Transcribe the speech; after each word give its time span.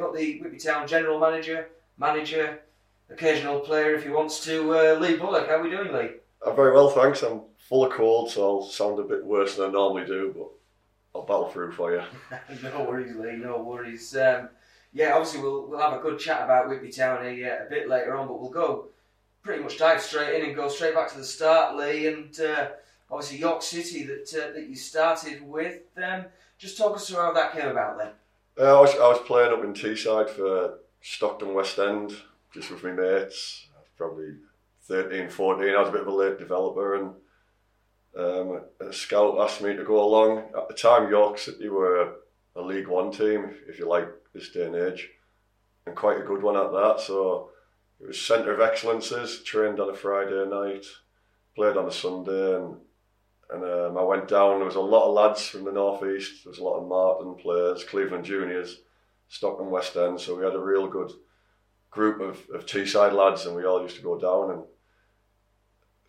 got 0.00 0.14
the 0.14 0.40
Whitby 0.40 0.58
Town 0.58 0.86
general 0.86 1.18
manager, 1.18 1.68
manager, 1.98 2.60
occasional 3.10 3.60
player 3.60 3.94
if 3.94 4.04
he 4.04 4.10
wants 4.10 4.44
to. 4.44 4.74
Uh, 4.74 4.98
Lee 4.98 5.16
Bullock, 5.16 5.48
how 5.48 5.56
are 5.56 5.62
we 5.62 5.70
doing, 5.70 5.92
Lee? 5.92 6.10
I'm 6.46 6.56
very 6.56 6.72
well, 6.72 6.90
thanks. 6.90 7.22
I'm 7.22 7.42
full 7.68 7.84
of 7.84 7.92
cold, 7.92 8.30
so 8.30 8.42
I'll 8.42 8.62
sound 8.62 8.98
a 8.98 9.02
bit 9.02 9.24
worse 9.24 9.56
than 9.56 9.68
I 9.68 9.72
normally 9.72 10.06
do, 10.06 10.34
but 10.36 10.48
I'll 11.14 11.26
battle 11.26 11.50
through 11.50 11.72
for 11.72 11.92
you. 11.92 12.02
no 12.62 12.84
worries, 12.84 13.14
Lee. 13.14 13.36
No 13.36 13.62
worries. 13.62 14.16
Um, 14.16 14.48
yeah, 14.92 15.14
obviously 15.14 15.40
we'll 15.40 15.66
we'll 15.68 15.80
have 15.80 15.92
a 15.92 16.02
good 16.02 16.18
chat 16.18 16.42
about 16.42 16.68
Whitby 16.68 16.90
Town 16.90 17.24
a, 17.24 17.44
uh, 17.44 17.66
a 17.66 17.70
bit 17.70 17.88
later 17.88 18.16
on, 18.16 18.26
but 18.26 18.40
we'll 18.40 18.50
go 18.50 18.86
pretty 19.42 19.62
much 19.62 19.78
dive 19.78 20.00
straight 20.00 20.40
in 20.40 20.46
and 20.46 20.56
go 20.56 20.68
straight 20.68 20.94
back 20.94 21.10
to 21.12 21.18
the 21.18 21.24
start, 21.24 21.76
Lee, 21.76 22.06
and 22.06 22.38
uh, 22.40 22.68
obviously 23.10 23.38
York 23.38 23.62
City 23.62 24.04
that 24.04 24.34
uh, 24.34 24.52
that 24.52 24.68
you 24.68 24.74
started 24.74 25.42
with. 25.42 25.82
Um, 26.02 26.24
just 26.58 26.76
talk 26.76 26.96
us 26.96 27.08
through 27.08 27.18
how 27.18 27.32
that 27.32 27.52
came 27.52 27.68
about 27.68 27.98
then. 27.98 28.10
Uh, 28.58 28.78
I 28.78 28.80
was 28.80 28.94
I 28.94 29.08
was 29.08 29.20
playing 29.26 29.52
up 29.52 29.64
in 29.64 29.72
Teesside 29.72 30.30
for 30.30 30.78
Stockton 31.00 31.54
West 31.54 31.78
End, 31.78 32.14
just 32.52 32.70
with 32.70 32.82
my 32.82 32.92
mates. 32.92 33.66
Probably 33.96 34.34
13, 34.82 35.28
14. 35.28 35.68
I 35.68 35.78
was 35.78 35.88
a 35.88 35.92
bit 35.92 36.00
of 36.00 36.06
a 36.08 36.12
late 36.12 36.38
developer, 36.38 36.94
and 36.96 37.14
um, 38.16 38.62
a 38.80 38.92
scout 38.92 39.38
asked 39.38 39.62
me 39.62 39.76
to 39.76 39.84
go 39.84 40.02
along. 40.02 40.50
At 40.56 40.68
the 40.68 40.74
time, 40.74 41.10
York 41.10 41.38
City 41.38 41.68
were 41.68 42.14
a, 42.56 42.60
League 42.60 42.88
One 42.88 43.10
team, 43.10 43.54
if 43.68 43.78
you 43.78 43.88
like, 43.88 44.08
this 44.34 44.50
day 44.50 44.66
and 44.66 44.76
age, 44.76 45.08
and 45.86 45.96
quite 45.96 46.20
a 46.20 46.24
good 46.24 46.42
one 46.42 46.56
at 46.56 46.72
that. 46.72 47.00
So 47.00 47.50
it 48.00 48.08
was 48.08 48.20
centre 48.20 48.52
of 48.52 48.60
excellences. 48.60 49.42
Trained 49.44 49.80
on 49.80 49.90
a 49.90 49.94
Friday 49.94 50.44
night, 50.46 50.84
played 51.54 51.76
on 51.76 51.88
a 51.88 51.92
Sunday, 51.92 52.56
and 52.56 52.76
and 53.52 53.64
um, 53.64 53.98
I 53.98 54.02
went 54.02 54.28
down. 54.28 54.58
There 54.58 54.66
was 54.66 54.76
a 54.76 54.80
lot 54.80 55.08
of 55.08 55.14
lads 55.14 55.48
from 55.48 55.64
the 55.64 55.72
northeast. 55.72 56.44
There 56.44 56.50
was 56.50 56.58
a 56.58 56.64
lot 56.64 56.78
of 56.78 56.88
Marton 56.88 57.34
players, 57.34 57.84
Cleveland 57.84 58.24
Juniors, 58.24 58.80
Stockton 59.28 59.70
West 59.70 59.96
End. 59.96 60.20
So 60.20 60.36
we 60.36 60.44
had 60.44 60.54
a 60.54 60.60
real 60.60 60.86
good 60.86 61.10
group 61.90 62.20
of, 62.20 62.38
of 62.54 62.66
Teesside 62.66 63.12
lads, 63.12 63.46
and 63.46 63.56
we 63.56 63.64
all 63.64 63.82
used 63.82 63.96
to 63.96 64.02
go 64.02 64.18
down 64.18 64.50
and 64.50 64.64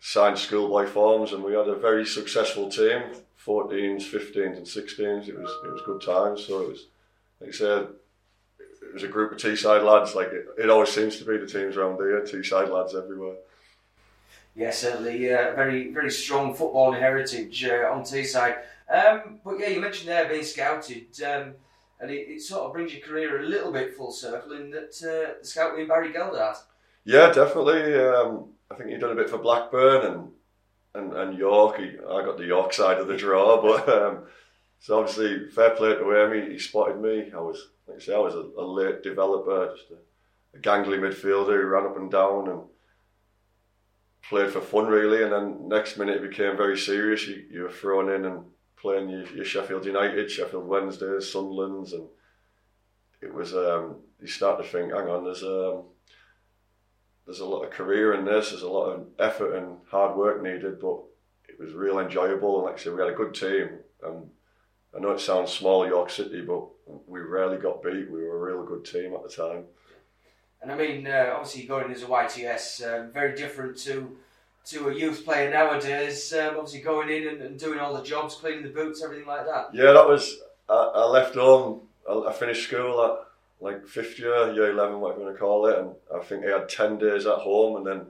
sign 0.00 0.36
schoolboy 0.36 0.86
forms, 0.86 1.32
and 1.32 1.42
we 1.42 1.54
had 1.54 1.68
a 1.68 1.76
very 1.76 2.06
successful 2.06 2.70
team. 2.70 3.02
14s, 3.44 4.04
15s, 4.04 4.56
and 4.56 4.66
16s. 4.66 5.28
It 5.28 5.38
was 5.38 5.50
it 5.64 5.72
was 5.72 5.82
good 5.84 6.00
times. 6.00 6.46
So 6.46 6.62
it 6.62 6.68
was, 6.68 6.86
like 7.40 7.50
I 7.50 7.52
said, 7.52 7.88
it 8.60 8.94
was 8.94 9.02
a 9.02 9.08
group 9.08 9.32
of 9.32 9.38
Teesside 9.38 9.84
lads. 9.84 10.14
Like 10.14 10.28
it, 10.28 10.46
it 10.58 10.70
always 10.70 10.90
seems 10.90 11.16
to 11.18 11.24
be 11.24 11.38
the 11.38 11.46
teams 11.46 11.76
around 11.76 11.96
here. 11.96 12.20
Teesside 12.20 12.70
lads 12.70 12.94
everywhere. 12.94 13.36
Yeah, 14.54 14.70
certainly, 14.70 15.32
uh, 15.32 15.54
very 15.54 15.92
very 15.92 16.10
strong 16.10 16.54
footballing 16.54 16.98
heritage 16.98 17.64
uh, 17.64 17.90
on 17.90 18.02
Teesside. 18.02 18.58
Um, 18.92 19.38
but 19.44 19.58
yeah, 19.58 19.68
you 19.68 19.80
mentioned 19.80 20.08
there 20.08 20.28
being 20.28 20.44
scouted, 20.44 21.06
um, 21.22 21.54
and 22.00 22.10
it, 22.10 22.28
it, 22.28 22.42
sort 22.42 22.64
of 22.64 22.74
brings 22.74 22.92
your 22.92 23.00
career 23.00 23.40
a 23.40 23.46
little 23.46 23.72
bit 23.72 23.96
full 23.96 24.12
circle 24.12 24.52
in 24.52 24.70
that 24.70 24.94
uh, 25.02 25.40
the 25.40 25.46
scout 25.46 25.74
being 25.74 25.88
Barry 25.88 26.12
Geldart. 26.12 26.58
Yeah, 27.04 27.32
definitely. 27.32 27.94
Um, 27.98 28.50
I 28.70 28.74
think 28.74 28.90
he 28.90 28.98
done 28.98 29.12
a 29.12 29.16
bit 29.16 29.30
for 29.30 29.38
Blackburn 29.38 30.04
and 30.04 30.28
and, 30.94 31.12
and 31.14 31.38
York. 31.38 31.80
I 31.80 32.22
got 32.22 32.36
the 32.36 32.44
York 32.44 32.74
side 32.74 32.98
of 32.98 33.08
the 33.08 33.16
draw, 33.16 33.62
but 33.62 33.88
um, 33.88 34.24
so 34.80 34.98
obviously 34.98 35.48
fair 35.48 35.70
play 35.70 35.94
to 35.94 36.10
him. 36.10 36.42
He, 36.46 36.52
he 36.52 36.58
spotted 36.58 37.00
me. 37.00 37.32
I 37.34 37.40
was 37.40 37.70
like 37.86 37.96
I 37.96 38.00
say, 38.00 38.14
I 38.14 38.18
was 38.18 38.34
a, 38.34 38.46
a 38.58 38.64
late 38.64 39.02
developer, 39.02 39.74
just 39.74 39.90
a, 39.92 40.58
a 40.58 40.60
gangly 40.60 40.98
midfielder 40.98 41.60
who 41.60 41.66
ran 41.66 41.86
up 41.86 41.96
and 41.96 42.10
down 42.10 42.48
and 42.48 42.60
played 44.28 44.52
for 44.52 44.60
fun 44.60 44.86
really. 44.86 45.22
And 45.22 45.32
then 45.32 45.68
next 45.68 45.96
minute 45.96 46.22
it 46.22 46.30
became 46.30 46.56
very 46.56 46.78
serious. 46.78 47.26
You, 47.26 47.44
you 47.50 47.62
were 47.62 47.70
thrown 47.70 48.10
in 48.10 48.24
and 48.24 48.44
playing 48.76 49.08
your, 49.08 49.26
your 49.28 49.44
Sheffield 49.44 49.84
United, 49.84 50.30
Sheffield 50.30 50.66
Wednesdays, 50.66 51.32
Sunderlands, 51.32 51.92
and 51.92 52.08
it 53.20 53.32
was. 53.32 53.54
Um, 53.54 53.96
you 54.20 54.28
start 54.28 54.62
to 54.62 54.68
think, 54.68 54.92
hang 54.92 55.08
on, 55.08 55.24
there's 55.24 55.42
um, 55.42 55.82
there's 57.26 57.40
a 57.40 57.46
lot 57.46 57.64
of 57.64 57.70
career 57.70 58.14
in 58.14 58.24
this. 58.24 58.50
There's 58.50 58.62
a 58.62 58.68
lot 58.68 58.90
of 58.90 59.06
effort 59.18 59.56
and 59.56 59.78
hard 59.88 60.16
work 60.16 60.42
needed, 60.42 60.80
but 60.80 61.00
it 61.48 61.58
was 61.58 61.72
real 61.72 61.98
enjoyable. 61.98 62.56
And 62.56 62.66
like 62.66 62.74
I 62.74 62.82
said, 62.82 62.94
we 62.94 63.00
had 63.00 63.12
a 63.12 63.16
good 63.16 63.34
team. 63.34 63.78
And 64.02 64.30
I 64.96 64.98
know 64.98 65.12
it 65.12 65.20
sounds 65.20 65.52
small, 65.52 65.86
York 65.86 66.10
City, 66.10 66.40
but 66.42 66.66
we 67.06 67.20
rarely 67.20 67.58
got 67.58 67.82
beat. 67.82 68.10
We 68.10 68.22
were 68.22 68.36
a 68.36 68.54
real 68.54 68.64
good 68.64 68.84
team 68.84 69.14
at 69.14 69.22
the 69.22 69.28
time. 69.28 69.64
And 70.62 70.70
I 70.70 70.76
mean, 70.76 71.06
uh, 71.06 71.32
obviously, 71.34 71.64
going 71.64 71.90
as 71.90 72.04
a 72.04 72.06
YTS, 72.06 72.82
um, 72.86 73.12
very 73.12 73.34
different 73.34 73.76
to 73.78 74.16
to 74.66 74.88
a 74.88 74.94
youth 74.94 75.24
player 75.24 75.50
nowadays. 75.50 76.32
Um, 76.32 76.54
obviously, 76.56 76.80
going 76.80 77.10
in 77.10 77.26
and, 77.26 77.42
and, 77.42 77.58
doing 77.58 77.80
all 77.80 77.92
the 77.94 78.02
jobs, 78.02 78.36
cleaning 78.36 78.62
the 78.62 78.68
boots, 78.68 79.02
everything 79.02 79.26
like 79.26 79.44
that. 79.44 79.74
Yeah, 79.74 79.92
that 79.92 80.06
was. 80.06 80.38
I, 80.68 80.74
I 80.94 81.04
left 81.06 81.34
home. 81.34 81.80
I, 82.08 82.12
I, 82.28 82.32
finished 82.32 82.68
school 82.68 83.04
at 83.04 83.26
like 83.60 83.88
fifth 83.88 84.20
year, 84.20 84.52
year 84.52 84.70
eleven, 84.70 85.00
whatever 85.00 85.20
you 85.20 85.26
want 85.26 85.36
to 85.36 85.40
call 85.40 85.66
it, 85.66 85.78
and 85.78 85.90
I 86.14 86.24
think 86.24 86.44
I 86.44 86.58
had 86.58 86.68
ten 86.68 86.96
days 86.96 87.26
at 87.26 87.38
home, 87.38 87.76
and 87.78 87.86
then 87.86 88.06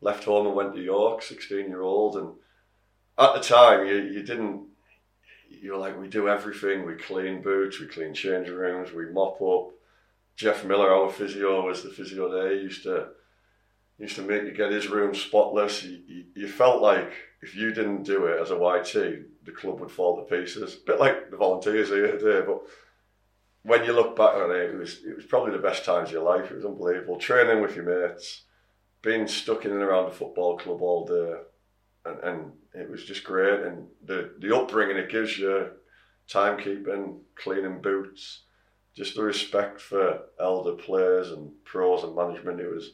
left 0.00 0.22
home 0.22 0.46
and 0.46 0.54
went 0.54 0.74
to 0.76 0.80
York, 0.80 1.22
sixteen 1.22 1.68
year 1.68 1.82
old, 1.82 2.16
and 2.16 2.28
at 3.18 3.34
the 3.34 3.40
time 3.40 3.86
you 3.86 3.96
you 3.96 4.22
didn't. 4.22 4.66
You 5.50 5.72
were 5.72 5.78
like, 5.78 5.98
we 5.98 6.08
do 6.08 6.28
everything. 6.28 6.84
We 6.84 6.94
clean 6.94 7.40
boots, 7.40 7.80
we 7.80 7.86
clean 7.86 8.12
changing 8.12 8.54
rooms, 8.54 8.92
we 8.92 9.06
mop 9.06 9.40
up 9.40 9.72
Jeff 10.38 10.64
Miller, 10.64 10.94
our 10.94 11.10
physio, 11.10 11.66
was 11.66 11.82
the 11.82 11.90
physio 11.90 12.30
there. 12.30 12.54
He 12.54 12.62
used 12.62 12.84
to 12.84 13.08
used 13.98 14.14
to 14.14 14.22
make 14.22 14.44
you 14.44 14.52
get 14.52 14.70
his 14.70 14.86
room 14.86 15.12
spotless. 15.12 15.82
You, 15.82 16.46
felt 16.46 16.80
like 16.80 17.12
if 17.42 17.56
you 17.56 17.74
didn't 17.74 18.04
do 18.04 18.26
it 18.26 18.40
as 18.40 18.52
a 18.52 18.54
YT, 18.54 18.92
the 19.44 19.50
club 19.50 19.80
would 19.80 19.90
fall 19.90 20.16
to 20.16 20.36
pieces. 20.36 20.76
A 20.76 20.86
bit 20.86 21.00
like 21.00 21.32
the 21.32 21.36
volunteers 21.36 21.88
here 21.88 22.16
today, 22.16 22.46
but 22.46 22.60
when 23.64 23.84
you 23.84 23.92
look 23.92 24.14
back 24.14 24.34
on 24.36 24.52
it, 24.52 24.70
it 24.70 24.78
was 24.78 25.02
it 25.04 25.16
was 25.16 25.24
probably 25.24 25.50
the 25.50 25.58
best 25.58 25.84
times 25.84 26.10
of 26.10 26.12
your 26.12 26.22
life. 26.22 26.52
It 26.52 26.54
was 26.54 26.64
unbelievable. 26.64 27.18
Training 27.18 27.60
with 27.60 27.74
your 27.74 27.86
mates, 27.86 28.42
being 29.02 29.26
stuck 29.26 29.64
in 29.64 29.72
and 29.72 29.82
around 29.82 30.04
the 30.04 30.16
football 30.16 30.56
club 30.56 30.80
all 30.80 31.04
day, 31.04 31.34
and, 32.04 32.20
and 32.20 32.52
it 32.74 32.88
was 32.88 33.04
just 33.04 33.24
great. 33.24 33.66
And 33.66 33.88
the 34.04 34.34
the 34.38 34.56
upbringing 34.56 34.98
it 34.98 35.10
gives 35.10 35.36
you, 35.36 35.70
timekeeping, 36.28 37.22
cleaning 37.34 37.82
boots 37.82 38.42
just 38.98 39.14
the 39.14 39.22
respect 39.22 39.80
for 39.80 40.22
elder 40.40 40.72
players 40.72 41.30
and 41.30 41.52
pros 41.64 42.02
and 42.02 42.16
management. 42.16 42.60
It 42.60 42.68
was, 42.68 42.90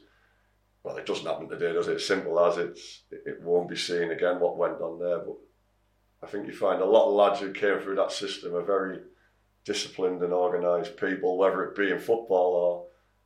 well, 0.83 0.97
it 0.97 1.07
doesn't 1.07 1.25
happen 1.25 1.49
today, 1.49 1.73
does 1.73 1.87
it? 1.87 1.95
As 1.95 2.05
simple 2.05 2.39
as 2.39 2.59
it's, 2.59 3.01
it 3.11 3.41
won't 3.41 3.67
be 3.67 3.75
seen 3.75 4.11
again 4.11 4.39
what 4.39 4.55
went 4.55 4.79
on 4.79 4.99
there. 4.99 5.17
But 5.17 5.35
I 6.21 6.27
think 6.27 6.45
you 6.45 6.53
find 6.53 6.79
a 6.79 6.85
lot 6.85 7.07
of 7.07 7.15
lads 7.15 7.39
who 7.39 7.51
came 7.51 7.79
through 7.79 7.95
that 7.95 8.11
system 8.11 8.55
are 8.55 8.61
very 8.61 8.99
disciplined 9.65 10.21
and 10.21 10.31
organised 10.31 10.95
people, 10.95 11.39
whether 11.39 11.63
it 11.63 11.75
be 11.75 11.89
in 11.89 11.97
football 11.97 12.53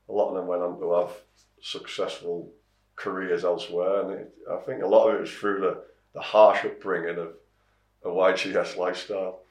or 0.07 0.13
a 0.13 0.17
lot 0.17 0.29
of 0.29 0.35
them 0.35 0.47
went 0.47 0.61
on 0.61 0.79
to 0.79 0.93
have 0.93 1.11
successful 1.61 2.49
careers 2.95 3.43
elsewhere. 3.43 4.03
And 4.03 4.11
it, 4.21 4.33
I 4.49 4.55
think 4.65 4.83
a 4.83 4.87
lot 4.87 5.09
of 5.09 5.15
it 5.15 5.21
was 5.21 5.33
through 5.33 5.59
the, 5.59 5.83
the 6.13 6.21
harsh 6.21 6.63
upbringing 6.63 7.17
of 7.17 7.33
a 8.05 8.07
YTS 8.07 8.77
lifestyle. 8.77 9.41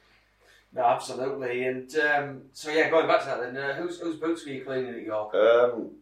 No, 0.73 0.83
absolutely. 0.83 1.65
And 1.65 1.95
um, 1.97 2.43
so, 2.53 2.71
yeah, 2.71 2.91
going 2.91 3.07
back 3.07 3.21
to 3.21 3.27
that 3.27 3.41
then, 3.41 3.57
uh, 3.57 3.75
whose, 3.75 3.99
whose 3.99 4.17
boots 4.17 4.45
were 4.45 4.53
you 4.53 4.65
cleaning 4.65 4.95
at 4.95 5.03
York? 5.03 5.35
Um, 5.35 5.93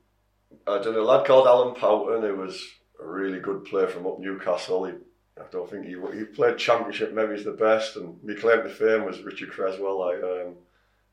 I 0.66 0.78
did 0.78 0.97
a 0.97 1.03
lad 1.03 1.27
called 1.27 1.47
Alan 1.47 1.75
Pouton 1.75 2.22
who 2.22 2.37
was 2.37 2.60
a 3.00 3.06
really 3.06 3.38
good 3.38 3.65
player 3.65 3.87
from 3.87 4.06
up 4.06 4.19
Newcastle. 4.19 4.87
He, 4.87 4.93
I 5.38 5.44
don't 5.50 5.71
think 5.71 5.87
he 5.87 5.97
he 6.16 6.25
played 6.25 6.59
championship. 6.59 7.12
Maybe 7.12 7.37
he's 7.37 7.44
the 7.44 7.53
best. 7.53 7.97
And 7.97 8.22
my 8.25 8.34
claim 8.34 8.62
to 8.62 8.69
fame 8.69 9.04
was 9.04 9.22
Richard 9.22 9.50
Cresswell. 9.50 10.03
I 10.03 10.15
um, 10.15 10.54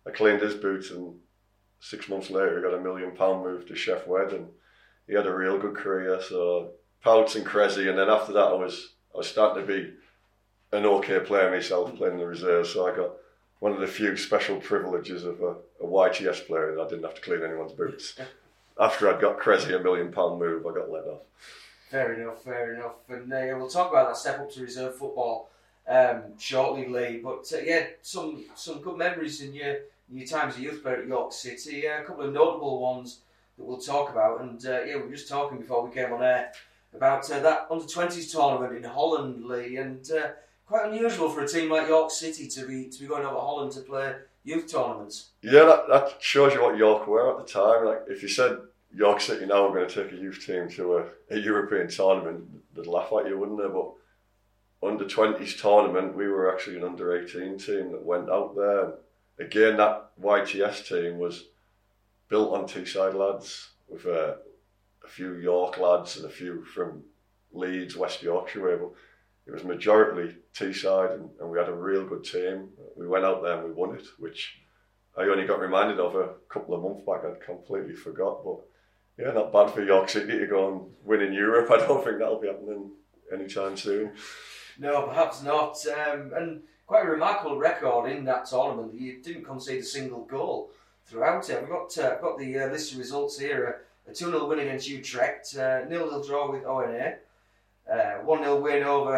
I 0.07 0.11
cleaned 0.11 0.41
his 0.41 0.55
boots, 0.55 0.91
and 0.91 1.15
six 1.79 2.07
months 2.07 2.29
later 2.29 2.57
he 2.57 2.63
got 2.63 2.77
a 2.77 2.81
million 2.81 3.11
pound 3.11 3.43
move 3.43 3.67
to 3.67 3.73
Sheff 3.73 4.07
Wed, 4.07 4.31
and 4.31 4.47
he 5.07 5.13
had 5.13 5.27
a 5.27 5.35
real 5.35 5.59
good 5.59 5.75
career. 5.75 6.21
So 6.21 6.71
Pouts 7.01 7.35
and 7.35 7.45
Cressy, 7.45 7.89
and 7.89 7.97
then 7.97 8.09
after 8.09 8.33
that 8.33 8.47
I 8.47 8.53
was 8.53 8.93
I 9.13 9.17
was 9.17 9.27
starting 9.27 9.65
to 9.65 9.67
be 9.67 9.93
an 10.71 10.85
okay 10.85 11.19
player 11.19 11.51
myself, 11.51 11.95
playing 11.95 12.17
the 12.17 12.25
reserves. 12.25 12.71
So 12.71 12.87
I 12.87 12.95
got 12.95 13.11
one 13.63 13.71
of 13.71 13.79
the 13.79 13.87
few 13.87 14.17
special 14.17 14.57
privileges 14.57 15.23
of 15.23 15.39
a, 15.39 15.55
a 15.81 15.87
YTS 15.87 16.47
player 16.47 16.75
that 16.75 16.81
I 16.81 16.89
didn't 16.89 17.05
have 17.05 17.15
to 17.15 17.21
clean 17.21 17.43
anyone's 17.43 17.71
boots. 17.71 18.19
After 18.77 19.09
I'd 19.09 19.21
got 19.21 19.39
Cressy 19.39 19.73
a 19.73 19.79
million 19.79 20.11
pound 20.11 20.37
move, 20.37 20.67
I 20.67 20.73
got 20.73 20.91
let 20.91 21.05
off. 21.05 21.21
Fair 21.89 22.11
enough, 22.11 22.43
fair 22.43 22.73
enough. 22.73 22.95
And 23.07 23.31
uh, 23.31 23.55
we'll 23.55 23.69
talk 23.69 23.89
about 23.89 24.09
that 24.09 24.17
step 24.17 24.41
up 24.41 24.51
to 24.51 24.61
reserve 24.61 24.97
football 24.97 25.49
um, 25.87 26.37
shortly, 26.37 26.89
Lee. 26.89 27.21
But 27.23 27.49
uh, 27.53 27.61
yeah, 27.63 27.85
some 28.01 28.43
some 28.53 28.81
good 28.81 28.97
memories 28.97 29.39
in 29.39 29.53
your 29.53 29.77
your 30.11 30.27
time 30.27 30.49
as 30.49 30.57
a 30.57 30.61
youth 30.61 30.83
player 30.83 30.97
at 30.97 31.07
York 31.07 31.31
City. 31.31 31.87
Uh, 31.87 32.01
a 32.01 32.03
couple 32.03 32.25
of 32.25 32.33
notable 32.33 32.81
ones 32.81 33.21
that 33.57 33.63
we'll 33.63 33.77
talk 33.77 34.09
about. 34.09 34.41
And 34.41 34.65
uh, 34.65 34.83
yeah, 34.83 34.97
we 34.97 35.03
were 35.03 35.15
just 35.15 35.29
talking 35.29 35.57
before 35.57 35.87
we 35.87 35.95
came 35.95 36.11
on 36.11 36.21
air 36.21 36.51
about 36.93 37.31
uh, 37.31 37.39
that 37.39 37.67
under 37.71 37.85
20s 37.85 38.29
tournament 38.29 38.75
in 38.75 38.83
Holland, 38.83 39.45
Lee. 39.45 39.77
And 39.77 40.05
uh, 40.11 40.31
quite 40.65 40.91
unusual 40.91 41.29
for 41.29 41.41
a 41.41 41.47
team 41.47 41.69
like 41.69 41.87
York 41.87 42.11
City 42.11 42.47
to 42.47 42.67
be 42.67 42.89
to 42.89 42.99
be 42.99 43.07
going 43.07 43.25
over 43.25 43.35
Holland 43.35 43.71
to 43.73 43.81
play 43.81 44.15
youth 44.43 44.71
tournaments. 44.71 45.29
Yeah, 45.41 45.63
that, 45.65 45.87
that 45.89 46.15
shows 46.21 46.53
you 46.53 46.61
what 46.61 46.77
York 46.77 47.07
were 47.07 47.31
at 47.37 47.45
the 47.45 47.51
time. 47.51 47.85
Like 47.85 48.01
if 48.07 48.21
you 48.21 48.29
said 48.29 48.57
York 48.93 49.21
City 49.21 49.45
now 49.45 49.67
we're 49.67 49.75
going 49.75 49.89
to 49.89 50.03
take 50.03 50.13
a 50.13 50.21
youth 50.21 50.45
team 50.45 50.69
to 50.71 50.97
a, 50.97 51.05
a 51.31 51.39
European 51.39 51.87
tournament, 51.87 52.45
they'd 52.75 52.87
laugh 52.87 53.11
at 53.13 53.27
you, 53.27 53.37
wouldn't 53.37 53.57
they? 53.57 53.67
But 53.67 53.91
under 54.87 55.05
20s 55.05 55.59
tournament, 55.59 56.15
we 56.15 56.27
were 56.27 56.53
actually 56.53 56.77
an 56.77 56.83
under 56.83 57.17
18 57.17 57.57
team 57.57 57.91
that 57.91 58.03
went 58.03 58.29
out 58.29 58.55
there. 58.55 58.93
Again, 59.39 59.77
that 59.77 60.11
YTS 60.21 60.87
team 60.87 61.17
was 61.17 61.45
built 62.27 62.53
on 62.53 62.65
Teesside 62.65 63.15
lads 63.15 63.69
with 63.87 64.05
uh, 64.05 64.35
a 65.03 65.07
few 65.07 65.35
York 65.35 65.77
lads 65.77 66.17
and 66.17 66.25
a 66.25 66.29
few 66.29 66.63
from 66.65 67.03
Leeds, 67.51 67.95
West 67.95 68.21
Yorkshire 68.21 68.77
but 68.77 68.91
it 69.45 69.51
was 69.51 69.63
majority 69.63 70.35
Teesside 70.53 71.15
and, 71.15 71.29
and 71.39 71.49
we 71.49 71.57
had 71.57 71.69
a 71.69 71.73
real 71.73 72.05
good 72.05 72.23
team. 72.23 72.69
We 72.95 73.07
went 73.07 73.25
out 73.25 73.41
there 73.43 73.57
and 73.57 73.65
we 73.65 73.71
won 73.71 73.95
it, 73.95 74.05
which 74.19 74.59
I 75.17 75.23
only 75.23 75.45
got 75.45 75.59
reminded 75.59 75.99
of 75.99 76.15
a 76.15 76.35
couple 76.49 76.75
of 76.75 76.83
months 76.83 77.03
back. 77.05 77.23
I'd 77.25 77.45
completely 77.45 77.95
forgot, 77.95 78.43
but 78.43 78.59
yeah, 79.17 79.31
not 79.31 79.51
bad 79.51 79.71
for 79.71 79.83
York 79.83 80.09
City 80.09 80.39
to 80.39 80.47
go 80.47 80.71
and 80.71 80.81
win 81.03 81.21
in 81.21 81.33
Europe. 81.33 81.69
I 81.71 81.77
don't 81.77 82.03
think 82.03 82.19
that'll 82.19 82.39
be 82.39 82.47
happening 82.47 82.91
anytime 83.31 83.77
soon. 83.77 84.13
No, 84.79 85.03
perhaps 85.03 85.43
not. 85.43 85.77
Um, 85.87 86.31
and 86.35 86.61
quite 86.87 87.05
a 87.05 87.09
remarkable 87.09 87.57
record 87.57 88.11
in 88.11 88.25
that 88.25 88.45
tournament. 88.45 88.93
You 88.93 89.21
didn't 89.21 89.45
concede 89.45 89.81
a 89.81 89.85
single 89.85 90.25
goal 90.25 90.71
throughout 91.05 91.49
it. 91.49 91.61
We've 91.61 91.69
got 91.69 91.97
uh, 91.97 92.19
got 92.19 92.37
the 92.37 92.59
uh, 92.59 92.67
list 92.67 92.93
of 92.93 92.99
results 92.99 93.39
here. 93.39 93.81
A 94.07 94.13
2 94.13 94.25
0 94.25 94.47
win 94.47 94.59
against 94.59 94.89
Utrecht, 94.89 95.55
uh, 95.55 95.87
0 95.87 96.09
0 96.09 96.23
draw 96.23 96.51
with 96.51 96.65
ONA, 96.65 97.15
1 97.87 98.43
0 98.43 98.61
win 98.61 98.83
over 98.83 99.15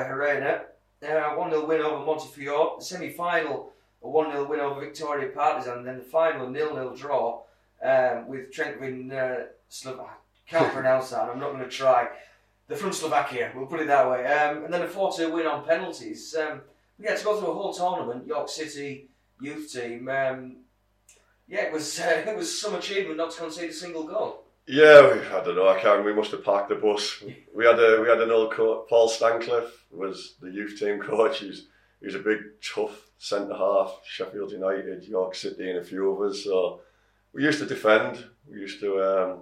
uh, 1.03 1.35
1 1.35 1.49
0 1.51 1.65
win 1.65 1.81
over 1.81 2.05
Montefiore, 2.05 2.75
the 2.79 2.85
semi 2.85 3.09
final, 3.09 3.71
a 4.03 4.09
1 4.09 4.31
0 4.31 4.47
win 4.47 4.59
over 4.59 4.81
Victoria 4.81 5.29
Partizan, 5.29 5.79
and 5.79 5.87
then 5.87 5.97
the 5.97 6.03
final 6.03 6.51
0 6.51 6.73
0 6.73 6.95
draw 6.95 7.41
um, 7.83 8.27
with 8.27 8.51
Trentvin 8.51 9.11
uh, 9.11 9.45
Slov- 9.69 10.07
can't 10.47 10.73
pronounce 10.73 11.09
that, 11.11 11.29
I'm 11.29 11.39
not 11.39 11.51
going 11.51 11.63
to 11.63 11.69
try. 11.69 12.07
They're 12.67 12.77
from 12.77 12.93
Slovakia, 12.93 13.51
we'll 13.55 13.67
put 13.67 13.81
it 13.81 13.87
that 13.87 14.09
way. 14.09 14.25
Um, 14.25 14.65
and 14.65 14.73
then 14.73 14.81
a 14.81 14.87
4 14.87 15.13
2 15.15 15.31
win 15.31 15.45
on 15.45 15.65
penalties. 15.65 16.35
Um, 16.35 16.61
yeah, 16.97 17.15
to 17.15 17.23
go 17.23 17.39
through 17.39 17.49
a 17.49 17.53
whole 17.53 17.73
tournament, 17.73 18.25
York 18.25 18.49
City 18.49 19.09
youth 19.41 19.71
team. 19.71 20.07
Um, 20.07 20.57
yeah, 21.47 21.63
it 21.63 21.73
was 21.73 21.99
uh, 21.99 22.23
it 22.27 22.35
was 22.35 22.59
some 22.59 22.75
achievement 22.75 23.17
not 23.17 23.31
to 23.31 23.41
concede 23.41 23.69
a 23.69 23.73
single 23.73 24.03
goal. 24.03 24.44
Yeah, 24.67 25.21
I 25.31 25.43
don't 25.43 25.55
know. 25.55 25.67
I 25.69 25.79
can't. 25.79 26.03
We 26.03 26.13
must 26.13 26.31
have 26.31 26.43
parked 26.43 26.69
the 26.69 26.75
bus. 26.75 27.23
We 27.55 27.65
had 27.65 27.79
a 27.79 28.01
we 28.01 28.09
had 28.09 28.21
an 28.21 28.31
old 28.31 28.51
coach, 28.51 28.87
Paul 28.89 29.07
Stancliffe 29.07 29.85
was 29.91 30.35
the 30.41 30.49
youth 30.49 30.79
team 30.79 30.99
coach. 31.01 31.39
He's 31.39 31.67
he 31.99 32.07
was 32.07 32.15
a 32.15 32.19
big 32.19 32.39
tough 32.61 33.09
centre 33.19 33.55
half, 33.55 33.99
Sheffield 34.05 34.51
United, 34.51 35.03
York 35.03 35.35
City, 35.35 35.69
and 35.69 35.79
a 35.79 35.83
few 35.83 36.15
others. 36.15 36.43
So 36.43 36.81
we 37.31 37.43
used 37.43 37.59
to 37.59 37.67
defend. 37.67 38.25
We 38.49 38.59
used 38.59 38.79
to 38.79 39.01
um, 39.01 39.39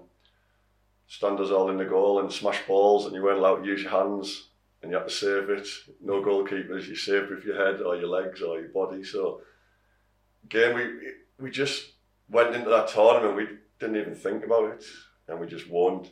stand 1.08 1.40
us 1.40 1.52
all 1.52 1.70
in 1.70 1.78
the 1.78 1.86
goal 1.86 2.20
and 2.20 2.32
smash 2.32 2.60
balls, 2.68 3.06
and 3.06 3.16
you 3.16 3.24
weren't 3.24 3.40
allowed 3.40 3.64
to 3.64 3.66
use 3.66 3.84
your 3.84 3.92
hands, 3.92 4.50
and 4.82 4.92
you 4.92 4.98
had 4.98 5.08
to 5.08 5.14
save 5.14 5.50
it. 5.50 5.68
No 6.02 6.22
goalkeepers. 6.22 6.88
You 6.88 6.98
saved 6.98 7.30
with 7.30 7.46
your 7.46 7.56
head 7.56 7.82
or 7.82 7.96
your 7.96 8.10
legs 8.10 8.42
or 8.42 8.60
your 8.60 8.70
body. 8.70 9.06
So 9.06 9.42
again, 10.44 10.76
we 10.76 10.90
we 11.40 11.50
just 11.50 11.94
went 12.30 12.54
into 12.54 12.70
that 12.70 12.90
tournament. 12.90 13.38
We 13.38 13.48
didn't 13.80 14.02
even 14.02 14.16
think 14.16 14.44
about 14.44 14.72
it, 14.74 14.84
and 15.28 15.40
we 15.40 15.48
just 15.48 15.70
won 15.70 16.08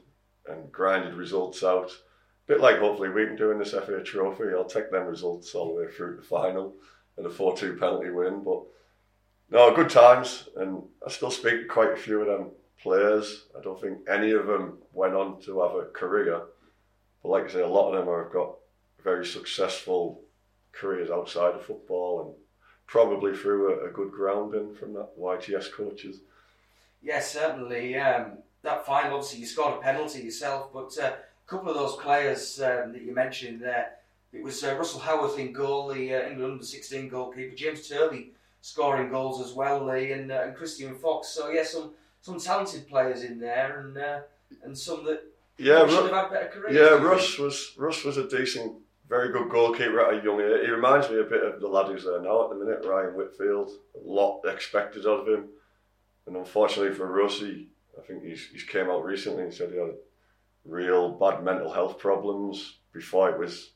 and 0.48 0.72
grinded 0.72 1.14
results 1.16 1.64
out. 1.64 1.90
A 1.90 2.48
bit 2.48 2.62
like 2.62 2.80
hopefully 2.80 3.10
we 3.10 3.26
can 3.26 3.36
do 3.36 3.52
in 3.52 3.60
this 3.60 3.72
FA 3.72 4.02
Trophy. 4.04 4.54
I'll 4.56 4.66
take 4.66 4.92
them 4.92 5.06
results 5.06 5.54
all 5.54 5.68
the 5.68 5.82
way 5.82 5.92
through 5.92 6.18
the 6.18 6.24
final 6.24 6.76
and 7.18 7.26
a 7.26 7.30
4 7.30 7.56
2 7.56 7.76
penalty 7.78 8.10
win. 8.10 8.44
But 8.44 8.64
no, 9.50 9.76
good 9.76 9.90
times, 9.90 10.48
and 10.56 10.82
I 11.06 11.10
still 11.10 11.32
speak 11.32 11.62
to 11.62 11.68
quite 11.68 11.92
a 11.92 11.98
few 11.98 12.22
of 12.22 12.28
them 12.28 12.52
players. 12.82 13.46
I 13.58 13.62
don't 13.62 13.80
think 13.80 14.00
any 14.10 14.32
of 14.32 14.48
them 14.48 14.78
went 14.94 15.14
on 15.14 15.42
to 15.42 15.62
have 15.62 15.76
a 15.76 15.86
career, 15.86 16.42
but 17.22 17.30
like 17.30 17.46
I 17.46 17.54
say, 17.54 17.62
a 17.62 17.68
lot 17.68 17.92
of 17.92 18.06
them 18.06 18.14
have 18.14 18.32
got 18.32 18.56
very 19.04 19.26
successful 19.26 20.22
careers 20.72 21.10
outside 21.10 21.56
of 21.56 21.66
football 21.66 22.22
and 22.22 22.36
probably 22.88 23.36
through 23.36 23.74
a, 23.74 23.90
a 23.90 23.92
good 23.92 24.12
grounding 24.12 24.74
from 24.74 24.94
that 24.94 25.18
YTS 25.20 25.72
coaches. 25.72 26.22
Yes, 27.02 27.32
certainly. 27.32 27.98
Um, 27.98 28.38
that 28.64 28.86
final, 28.86 29.16
obviously, 29.16 29.40
you 29.40 29.46
scored 29.46 29.76
a 29.76 29.82
penalty 29.82 30.22
yourself, 30.22 30.72
but 30.74 30.96
uh, 31.02 31.08
a 31.14 31.50
couple 31.50 31.70
of 31.70 31.76
those 31.76 31.96
players 31.98 32.60
um, 32.62 32.94
that 32.94 33.02
you 33.02 33.14
mentioned 33.14 33.62
there, 33.62 33.94
it 34.34 34.44
was 34.44 34.64
uh, 34.64 34.76
Russell 34.76 35.00
Howarth 35.00 35.38
in 35.40 35.52
goal, 35.52 35.88
the 35.90 36.14
uh, 36.16 36.30
England 36.30 36.54
under 36.54 36.64
16 36.66 37.10
goalkeeper, 37.10 37.56
James 37.56 37.88
Turley 37.88 38.32
scoring 38.62 39.10
goals 39.10 39.42
as 39.46 39.54
well, 39.54 39.84
Lee, 39.86 40.12
and, 40.12 40.32
uh, 40.32 40.44
and 40.46 40.56
Christian 40.56 40.96
Fox. 40.96 41.30
So, 41.30 41.50
yeah, 41.50 41.64
some, 41.64 41.92
some 42.22 42.40
talented 42.40 42.88
players 42.88 43.24
in 43.24 43.40
there, 43.40 43.80
and 43.80 43.98
uh, 43.98 44.20
and 44.64 44.78
some 44.78 45.04
that 45.06 45.24
Yeah, 45.58 45.88
should 45.88 46.04
Ru- 46.06 46.14
have 46.14 46.30
had 46.30 46.30
better 46.32 46.50
careers. 46.50 46.76
yeah. 46.76 47.04
Russ 47.04 47.38
was 47.40 47.74
Russ 47.78 48.04
was 48.04 48.18
a 48.18 48.30
decent, 48.30 48.74
very 49.10 49.30
good 49.34 49.50
goalkeeper 49.50 50.00
at 50.02 50.20
a 50.20 50.24
young 50.24 50.40
age. 50.40 50.66
He 50.66 50.70
reminds 50.72 51.10
me 51.10 51.20
a 51.20 51.24
bit 51.24 51.44
of 51.44 51.60
the 51.60 51.68
lad 51.68 51.88
who's 51.88 52.04
there 52.06 52.22
now 52.22 52.44
at 52.44 52.50
the 52.52 52.64
minute, 52.64 52.86
Ryan 52.86 53.16
Whitfield. 53.16 53.72
A 53.96 54.08
lot 54.08 54.42
expected 54.46 55.06
of 55.08 55.28
him, 55.28 55.46
and 56.28 56.36
unfortunately 56.38 56.94
for 56.94 57.08
Russ, 57.08 57.40
he, 57.40 57.68
I 57.98 58.06
think 58.06 58.24
he's 58.24 58.48
he's 58.52 58.64
came 58.64 58.90
out 58.90 59.04
recently 59.04 59.44
and 59.44 59.54
said 59.54 59.72
he 59.72 59.78
had 59.78 59.96
real 60.66 61.12
bad 61.12 61.44
mental 61.44 61.72
health 61.72 61.98
problems 61.98 62.78
before 62.94 63.30
it 63.30 63.40
was 63.40 63.72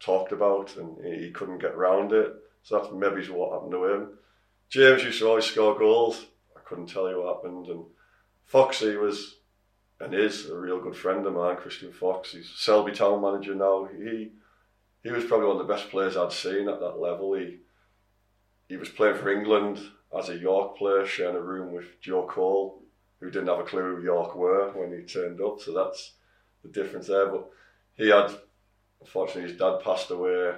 talked 0.00 0.32
about, 0.32 0.76
and 0.76 1.02
he, 1.04 1.30
couldn't 1.30 1.58
get 1.58 1.76
round 1.76 2.12
it. 2.12 2.32
So 2.62 2.78
that's 2.78 2.92
maybe 2.92 3.26
what 3.28 3.52
happened 3.52 3.72
to 3.72 3.84
him. 3.84 4.08
James 4.68 5.04
used 5.04 5.20
to 5.20 5.28
always 5.28 5.44
score 5.44 5.78
goals. 5.78 6.26
I 6.56 6.60
couldn't 6.60 6.88
tell 6.88 7.08
you 7.08 7.22
what 7.22 7.36
happened, 7.36 7.66
and 7.68 7.84
Foxy 8.44 8.96
was 8.96 9.36
and 10.00 10.14
is 10.14 10.50
a 10.50 10.56
real 10.56 10.80
good 10.80 10.96
friend 10.96 11.24
of 11.26 11.34
mine, 11.34 11.56
Christian 11.56 11.92
Fox. 11.92 12.32
He's 12.32 12.50
Selby 12.56 12.92
Town 12.92 13.22
manager 13.22 13.54
now. 13.54 13.86
He 13.86 14.32
he 15.02 15.10
was 15.10 15.24
probably 15.24 15.46
one 15.46 15.60
of 15.60 15.66
the 15.66 15.72
best 15.72 15.90
players 15.90 16.16
I'd 16.16 16.32
seen 16.32 16.68
at 16.68 16.80
that 16.80 16.98
level. 16.98 17.34
He 17.34 17.58
he 18.68 18.76
was 18.76 18.88
playing 18.88 19.16
for 19.16 19.30
England 19.30 19.80
as 20.16 20.28
a 20.28 20.36
York 20.36 20.76
player, 20.76 21.06
sharing 21.06 21.36
a 21.36 21.40
room 21.40 21.72
with 21.72 22.00
Joe 22.00 22.26
Cole, 22.26 22.82
who 23.24 23.30
didn't 23.30 23.48
have 23.48 23.60
a 23.60 23.64
clue 23.64 23.96
who 23.96 24.02
York 24.02 24.36
were 24.36 24.70
when 24.72 24.92
he 24.92 25.02
turned 25.04 25.40
up. 25.40 25.58
So 25.58 25.72
that's 25.72 26.12
the 26.62 26.68
difference 26.68 27.06
there. 27.06 27.26
But 27.26 27.48
he 27.94 28.10
had, 28.10 28.30
unfortunately, 29.00 29.50
his 29.50 29.58
dad 29.58 29.80
passed 29.82 30.10
away, 30.10 30.52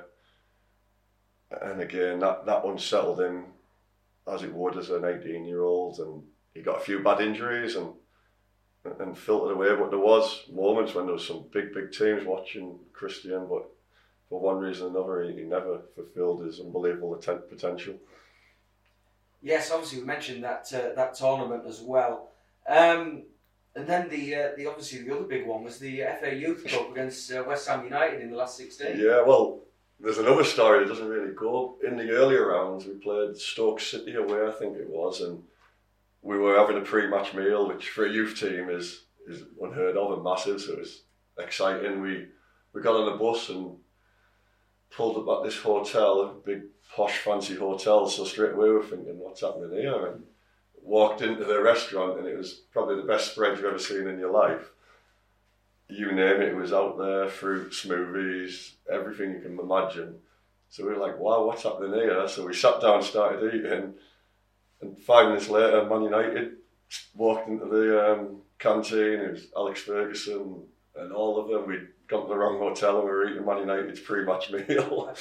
and 1.62 1.80
again 1.80 2.18
that 2.18 2.44
that 2.46 2.64
unsettled 2.64 3.20
him, 3.20 3.44
as 4.26 4.42
it 4.42 4.52
would 4.52 4.76
as 4.76 4.90
an 4.90 5.04
18 5.04 5.44
year 5.44 5.62
old, 5.62 6.00
and 6.00 6.24
he 6.54 6.62
got 6.62 6.78
a 6.78 6.84
few 6.84 7.04
bad 7.04 7.20
injuries 7.20 7.76
and 7.76 7.92
and 8.98 9.16
filtered 9.16 9.56
away. 9.56 9.76
But 9.76 9.90
there 9.90 10.00
was 10.00 10.42
moments 10.52 10.92
when 10.92 11.06
there 11.06 11.14
was 11.14 11.26
some 11.26 11.44
big, 11.52 11.72
big 11.72 11.92
teams 11.92 12.24
watching 12.24 12.80
Christian, 12.92 13.46
but 13.48 13.68
for 14.28 14.40
one 14.40 14.58
reason 14.58 14.86
or 14.86 14.90
another, 14.90 15.30
he, 15.30 15.40
he 15.40 15.42
never 15.42 15.82
fulfilled 15.94 16.44
his 16.44 16.58
unbelievable 16.58 17.14
atten- 17.14 17.42
potential. 17.48 17.94
Yes, 19.40 19.70
obviously 19.70 20.00
we 20.00 20.04
mentioned 20.04 20.42
that 20.42 20.72
uh, 20.72 20.94
that 20.96 21.14
tournament 21.14 21.64
as 21.68 21.80
well. 21.80 22.30
Um, 22.68 23.24
and 23.74 23.86
then 23.86 24.08
the 24.08 24.34
uh, 24.34 24.48
the 24.56 24.66
obviously 24.66 25.02
the 25.02 25.14
other 25.14 25.24
big 25.24 25.46
one 25.46 25.62
was 25.62 25.78
the 25.78 26.02
FA 26.20 26.34
Youth 26.34 26.66
Cup 26.66 26.90
against 26.90 27.30
uh, 27.30 27.44
West 27.46 27.68
Ham 27.68 27.84
United 27.84 28.22
in 28.22 28.30
the 28.30 28.36
last 28.36 28.56
sixteen. 28.56 28.98
Yeah, 28.98 29.22
well, 29.22 29.60
there's 30.00 30.18
another 30.18 30.44
story 30.44 30.80
that 30.80 30.88
doesn't 30.88 31.08
really 31.08 31.34
go. 31.34 31.76
In 31.86 31.96
the 31.96 32.10
earlier 32.10 32.48
rounds, 32.48 32.86
we 32.86 32.94
played 32.94 33.36
Stoke 33.36 33.80
City 33.80 34.14
away, 34.14 34.46
I 34.46 34.50
think 34.50 34.76
it 34.76 34.88
was, 34.88 35.20
and 35.20 35.42
we 36.22 36.38
were 36.38 36.58
having 36.58 36.78
a 36.78 36.80
pre-match 36.80 37.34
meal, 37.34 37.68
which 37.68 37.90
for 37.90 38.06
a 38.06 38.12
youth 38.12 38.38
team 38.38 38.70
is 38.70 39.04
is 39.28 39.44
unheard 39.60 39.96
of 39.96 40.12
and 40.12 40.24
massive. 40.24 40.60
So 40.60 40.72
it 40.72 40.78
was 40.80 41.02
exciting. 41.38 42.00
We 42.00 42.26
we 42.72 42.82
got 42.82 42.96
on 42.96 43.12
the 43.12 43.18
bus 43.18 43.48
and 43.48 43.76
pulled 44.90 45.28
up 45.28 45.38
at 45.38 45.44
this 45.44 45.58
hotel, 45.58 46.20
a 46.22 46.34
big 46.44 46.62
posh 46.94 47.18
fancy 47.18 47.54
hotel. 47.54 48.08
So 48.08 48.24
straight 48.24 48.52
away 48.52 48.70
we're 48.70 48.82
thinking, 48.82 49.18
what's 49.18 49.42
happening 49.42 49.70
here? 49.72 50.06
And 50.06 50.24
walked 50.86 51.20
into 51.20 51.44
the 51.44 51.60
restaurant, 51.60 52.18
and 52.18 52.28
it 52.28 52.36
was 52.36 52.52
probably 52.72 52.96
the 52.96 53.02
best 53.02 53.32
spread 53.32 53.56
you've 53.56 53.66
ever 53.66 53.78
seen 53.78 54.06
in 54.06 54.18
your 54.18 54.30
life. 54.30 54.70
You 55.88 56.12
name 56.12 56.40
it, 56.40 56.48
it 56.48 56.56
was 56.56 56.72
out 56.72 56.98
there, 56.98 57.28
fruit, 57.28 57.72
smoothies, 57.72 58.72
everything 58.90 59.32
you 59.32 59.40
can 59.40 59.58
imagine. 59.58 60.16
So 60.68 60.84
we 60.84 60.92
were 60.92 60.98
like, 60.98 61.18
wow, 61.18 61.44
what's 61.44 61.62
happening 61.62 61.92
here? 61.92 62.26
So 62.28 62.46
we 62.46 62.54
sat 62.54 62.80
down, 62.80 63.02
started 63.02 63.54
eating, 63.54 63.94
and 64.80 64.98
five 65.02 65.28
minutes 65.28 65.48
later, 65.48 65.84
Man 65.84 66.02
United 66.02 66.52
walked 67.14 67.48
into 67.48 67.66
the 67.66 68.12
um, 68.12 68.42
canteen. 68.58 69.20
It 69.20 69.32
was 69.32 69.46
Alex 69.56 69.82
Ferguson 69.82 70.62
and 70.94 71.12
all 71.12 71.40
of 71.40 71.48
them. 71.48 71.66
We'd 71.66 71.88
gone 72.08 72.22
to 72.22 72.28
the 72.28 72.36
wrong 72.36 72.58
hotel 72.58 72.96
and 72.96 73.04
we 73.04 73.10
were 73.10 73.28
eating 73.28 73.44
Man 73.44 73.58
United's 73.58 74.00
pre-match 74.00 74.50
meal. 74.68 75.14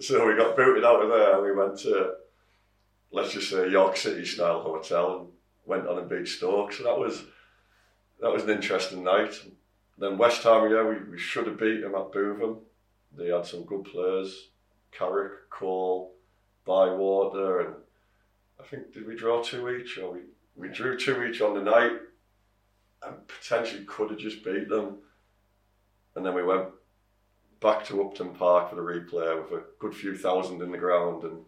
so 0.00 0.26
we 0.26 0.36
got 0.36 0.56
booted 0.56 0.84
out 0.84 1.02
of 1.02 1.10
there 1.10 1.34
and 1.34 1.44
we 1.44 1.52
went 1.52 1.78
to, 1.80 2.14
let's 3.22 3.34
just 3.34 3.50
say, 3.50 3.70
York 3.70 3.96
City 3.96 4.24
style 4.24 4.62
hotel 4.62 5.20
and 5.20 5.28
went 5.64 5.86
on 5.86 5.98
and 5.98 6.08
beat 6.08 6.26
Stoke. 6.26 6.72
So 6.72 6.82
that 6.84 6.98
was 6.98 7.24
that 8.20 8.32
was 8.32 8.42
an 8.42 8.50
interesting 8.50 9.04
night. 9.04 9.34
Then 9.98 10.18
West 10.18 10.42
Ham, 10.42 10.70
yeah, 10.70 10.82
we, 10.82 11.10
we 11.10 11.18
should 11.18 11.46
have 11.46 11.58
beat 11.58 11.80
them 11.80 11.94
at 11.94 12.12
Bootham. 12.12 12.58
They 13.16 13.28
had 13.28 13.46
some 13.46 13.64
good 13.64 13.84
players, 13.84 14.48
Carrick, 14.90 15.50
Cole, 15.50 16.14
Bywater, 16.64 17.60
and 17.60 17.74
I 18.60 18.64
think 18.64 18.92
did 18.92 19.06
we 19.06 19.14
draw 19.14 19.42
two 19.42 19.68
each 19.70 19.98
or 19.98 20.12
we, 20.12 20.20
we 20.56 20.68
drew 20.68 20.98
two 20.98 21.22
each 21.24 21.40
on 21.40 21.54
the 21.54 21.62
night 21.62 21.92
and 23.04 23.16
potentially 23.28 23.84
could 23.84 24.10
have 24.10 24.18
just 24.18 24.44
beat 24.44 24.68
them. 24.68 24.98
And 26.14 26.24
then 26.24 26.34
we 26.34 26.42
went 26.42 26.68
back 27.60 27.84
to 27.86 28.02
Upton 28.02 28.34
Park 28.34 28.70
for 28.70 28.76
the 28.76 28.82
replay 28.82 29.42
with 29.42 29.52
a 29.52 29.64
good 29.78 29.94
few 29.94 30.16
thousand 30.16 30.62
in 30.62 30.70
the 30.70 30.78
ground 30.78 31.24
and 31.24 31.38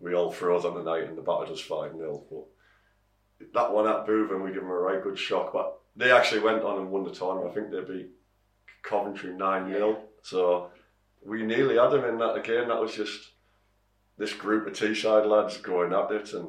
we 0.00 0.14
all 0.14 0.30
froze 0.30 0.64
on 0.64 0.74
the 0.74 0.82
night 0.82 1.04
and 1.04 1.16
the 1.16 1.22
battered 1.22 1.50
us 1.50 1.60
5 1.60 1.92
0. 1.92 2.22
But 2.30 3.52
that 3.52 3.72
one 3.72 3.88
at 3.88 4.06
Bootham, 4.06 4.44
we 4.44 4.50
gave 4.50 4.60
them 4.60 4.70
a 4.70 4.74
right 4.74 5.02
good 5.02 5.18
shock. 5.18 5.52
But 5.52 5.78
they 5.96 6.12
actually 6.12 6.40
went 6.40 6.62
on 6.62 6.78
and 6.78 6.90
won 6.90 7.04
the 7.04 7.10
tournament. 7.10 7.50
I 7.50 7.54
think 7.54 7.70
they 7.70 7.80
beat 7.80 8.10
Coventry 8.82 9.34
9 9.34 9.72
0. 9.72 9.90
Yeah. 9.90 9.96
So 10.22 10.70
we 11.24 11.42
nearly 11.42 11.76
had 11.76 11.90
them 11.90 12.04
in 12.04 12.18
that 12.18 12.36
again. 12.36 12.68
That 12.68 12.80
was 12.80 12.94
just 12.94 13.30
this 14.16 14.32
group 14.32 14.66
of 14.66 14.72
Teesside 14.74 15.26
lads 15.26 15.56
going 15.58 15.92
at 15.92 16.10
it. 16.10 16.32
And 16.32 16.48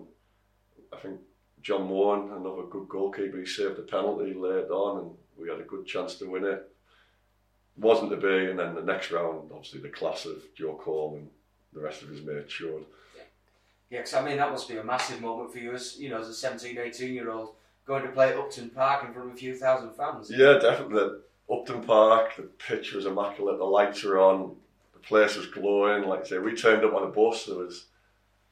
I 0.93 0.97
think 0.97 1.19
John 1.61 1.83
Moore, 1.83 2.15
another 2.15 2.63
good 2.69 2.87
goalkeeper, 2.87 3.37
he 3.37 3.45
saved 3.45 3.79
a 3.79 3.83
penalty 3.83 4.33
late 4.33 4.69
on 4.69 4.99
and 4.99 5.11
we 5.37 5.49
had 5.49 5.59
a 5.59 5.63
good 5.63 5.85
chance 5.85 6.15
to 6.15 6.29
win 6.29 6.45
it. 6.45 6.67
Wasn't 7.77 8.11
to 8.11 8.17
be. 8.17 8.49
And 8.49 8.59
then 8.59 8.75
the 8.75 8.81
next 8.81 9.11
round, 9.11 9.51
obviously, 9.51 9.79
the 9.79 9.89
class 9.89 10.25
of 10.25 10.43
Joe 10.55 10.79
Cole 10.81 11.15
and 11.17 11.29
the 11.73 11.79
rest 11.79 12.01
of 12.01 12.09
his 12.09 12.21
mates 12.21 12.51
showed. 12.51 12.85
Yeah, 13.89 13.99
because 13.99 14.13
I 14.13 14.23
mean 14.23 14.37
that 14.37 14.51
must 14.51 14.67
be 14.67 14.77
a 14.77 14.83
massive 14.83 15.21
moment 15.21 15.51
for 15.51 15.59
you 15.59 15.73
as 15.73 15.97
you 15.99 16.09
know 16.09 16.19
as 16.19 16.29
a 16.29 16.33
17, 16.33 16.77
18 16.77 17.13
year 17.13 17.31
old 17.31 17.55
going 17.85 18.03
to 18.03 18.09
play 18.09 18.29
at 18.29 18.37
Upton 18.37 18.69
Park 18.69 19.03
in 19.03 19.13
front 19.13 19.29
of 19.29 19.35
a 19.35 19.37
few 19.37 19.55
thousand 19.55 19.93
fans. 19.95 20.29
Yeah, 20.29 20.59
definitely. 20.61 21.19
Upton 21.51 21.81
Park, 21.81 22.35
the 22.35 22.43
pitch 22.43 22.93
was 22.93 23.07
immaculate, 23.07 23.57
the 23.57 23.63
lights 23.63 24.03
were 24.03 24.19
on, 24.19 24.55
the 24.93 24.99
place 24.99 25.35
was 25.35 25.47
glowing. 25.47 26.07
Like 26.07 26.21
I 26.21 26.27
say, 26.27 26.37
we 26.37 26.53
turned 26.53 26.85
up 26.85 26.93
on 26.93 27.03
a 27.03 27.07
bus, 27.07 27.45
there 27.45 27.55
was 27.55 27.87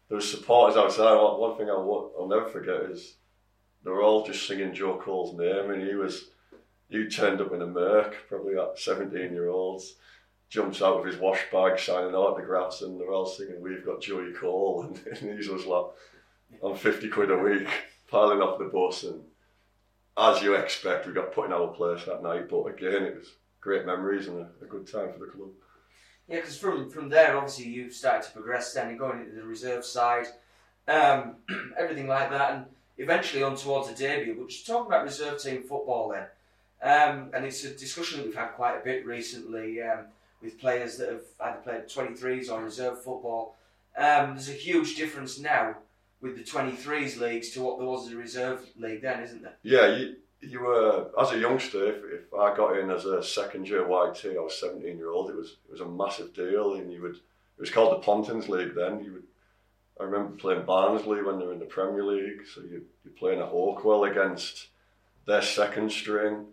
there 0.10 0.15
was 0.15 0.29
supporters 0.29 0.77
outside. 0.77 1.13
One 1.13 1.56
thing 1.56 1.70
I'll, 1.70 2.12
I'll 2.17 2.27
never 2.27 2.48
forget 2.48 2.89
is 2.89 3.15
they 3.84 3.91
were 3.91 4.01
all 4.01 4.25
just 4.25 4.48
singing 4.48 4.74
Joe 4.74 5.00
Cole's 5.03 5.38
name, 5.38 5.70
and 5.70 5.88
he 5.88 5.94
was 5.94 6.29
he 6.89 7.08
turned 7.08 7.41
up 7.41 7.53
in 7.53 7.62
a 7.62 7.67
Merc, 7.67 8.15
probably 8.27 8.56
like 8.56 8.77
17 8.77 9.34
year 9.34 9.50
olds, 9.50 9.96
jumps 10.50 10.82
out 10.82 11.00
of 11.00 11.06
his 11.06 11.18
wash 11.18 11.42
bag 11.51 11.80
signing 11.80 12.16
autographs, 12.16 12.82
and 12.82 13.00
they're 13.00 13.12
all 13.12 13.25
singing 13.25 13.62
We've 13.62 13.86
Got 13.86 14.01
Joey 14.01 14.32
Cole, 14.34 14.84
and, 15.06 15.18
and 15.18 15.39
he 15.39 15.50
was 15.50 15.66
like 15.66 15.86
on 16.62 16.75
50 16.75 17.10
quid 17.10 17.32
a 17.32 17.38
week, 17.38 17.68
piling 18.10 18.42
off 18.42 18.60
the 18.60 18.66
bus, 18.66 19.04
and 19.04 19.22
as 20.18 20.42
you 20.42 20.56
expect, 20.56 21.06
we 21.06 21.13
got 21.13 21.34
put 21.34 21.46
in 21.46 21.54
our 21.54 21.68
place 21.68 22.06
that 22.06 22.24
night. 22.24 22.50
But 22.50 22.66
again, 22.66 23.04
it 23.04 23.16
was 23.18 23.36
great 23.62 23.86
memories 23.86 24.27
and 24.27 24.39
a, 24.39 24.50
a 24.62 24.66
good 24.66 24.88
time 24.88 25.12
for 25.13 25.20
the 25.20 25.32
club. 25.32 25.50
Yeah, 26.27 26.38
because 26.38 26.58
from 26.58 26.89
from 26.89 27.10
there, 27.10 27.38
obviously 27.38 27.66
you 27.66 27.89
started 27.89 28.25
to 28.27 28.34
progress 28.34 28.74
then 28.74 28.89
and 28.89 29.00
going 29.00 29.22
into 29.22 29.36
the 29.36 29.44
reserve 29.44 29.86
side, 29.86 30.27
um, 30.88 31.36
everything 31.80 32.08
like 32.08 32.30
that, 32.32 32.54
and 32.54 32.66
eventually 32.98 33.44
on 33.44 33.56
towards 33.56 33.89
the 33.89 33.96
debut. 33.96 34.36
But 34.38 34.50
just 34.50 34.66
talking 34.66 34.88
about 34.88 35.06
reserve 35.06 35.42
team 35.42 35.63
football 35.63 36.10
then, 36.10 36.25
um, 36.82 37.30
and 37.34 37.46
it's 37.46 37.63
a 37.63 37.74
discussion 37.74 38.20
that 38.20 38.25
we've 38.25 38.36
had 38.36 38.50
quite 38.50 38.77
a 38.77 38.84
bit 38.84 39.06
recently 39.06 39.82
um, 39.82 40.06
with 40.41 40.60
players 40.60 40.98
that 40.98 41.10
have 41.10 41.24
either 41.39 41.60
played 41.60 41.88
23s 41.88 42.51
or 42.51 42.63
reserve 42.63 43.03
football. 43.03 43.56
Um, 43.98 44.32
there's 44.32 44.50
a 44.50 44.53
huge 44.53 44.96
difference 44.96 45.39
now 45.39 45.77
with 46.22 46.38
the 46.38 46.44
23s 46.44 47.20
leagues 47.20 47.50
to 47.51 47.62
what 47.62 47.79
there 47.79 47.88
was 47.88 48.08
as 48.08 48.13
a 48.13 48.17
reserve 48.17 48.65
league 48.77 49.01
then, 49.01 49.22
isn't 49.24 49.41
there? 49.41 49.56
Yeah, 49.63 49.96
you, 49.96 50.15
you 50.41 50.62
were 50.62 51.10
as 51.20 51.32
a 51.32 51.39
youngster. 51.39 51.88
If, 51.88 52.22
if 52.22 52.34
I 52.34 52.56
got 52.56 52.77
in 52.77 52.89
as 52.91 53.06
a 53.06 53.24
second 53.24 53.67
year 53.67 53.82
YT, 53.82 54.25
I 54.25 54.39
was 54.39 54.60
seventeen 54.60 54.98
year 54.98 55.12
old. 55.12 55.29
It 55.29 55.36
was 55.36 55.58
it 55.67 55.72
was 55.72 55.82
a 55.82 55.86
massive 55.86 56.34
deal, 56.34 56.75
and 56.75 56.91
you 56.91 57.01
would 57.01 57.15
it 57.15 57.62
was 57.62 57.72
called 57.72 57.98
the 57.98 58.06
Pontins 58.06 58.48
League 58.50 58.75
then. 58.75 59.03
You 59.03 59.13
would 59.13 59.24
I 60.00 60.03
remember 60.03 60.38
playing 60.38 60.65
Barnsley 60.65 61.24
when 61.24 61.39
they 61.39 61.46
were 61.46 61.53
in 61.53 61.60
the 61.60 61.65
Premier 61.65 62.03
League. 62.03 62.41
So 62.53 62.62
you 62.62 62.84
you're 63.03 63.13
playing 63.17 63.39
at 63.39 63.51
Oakwell 63.51 64.10
against 64.10 64.67
their 65.25 65.41
second 65.41 65.91
string. 65.91 66.46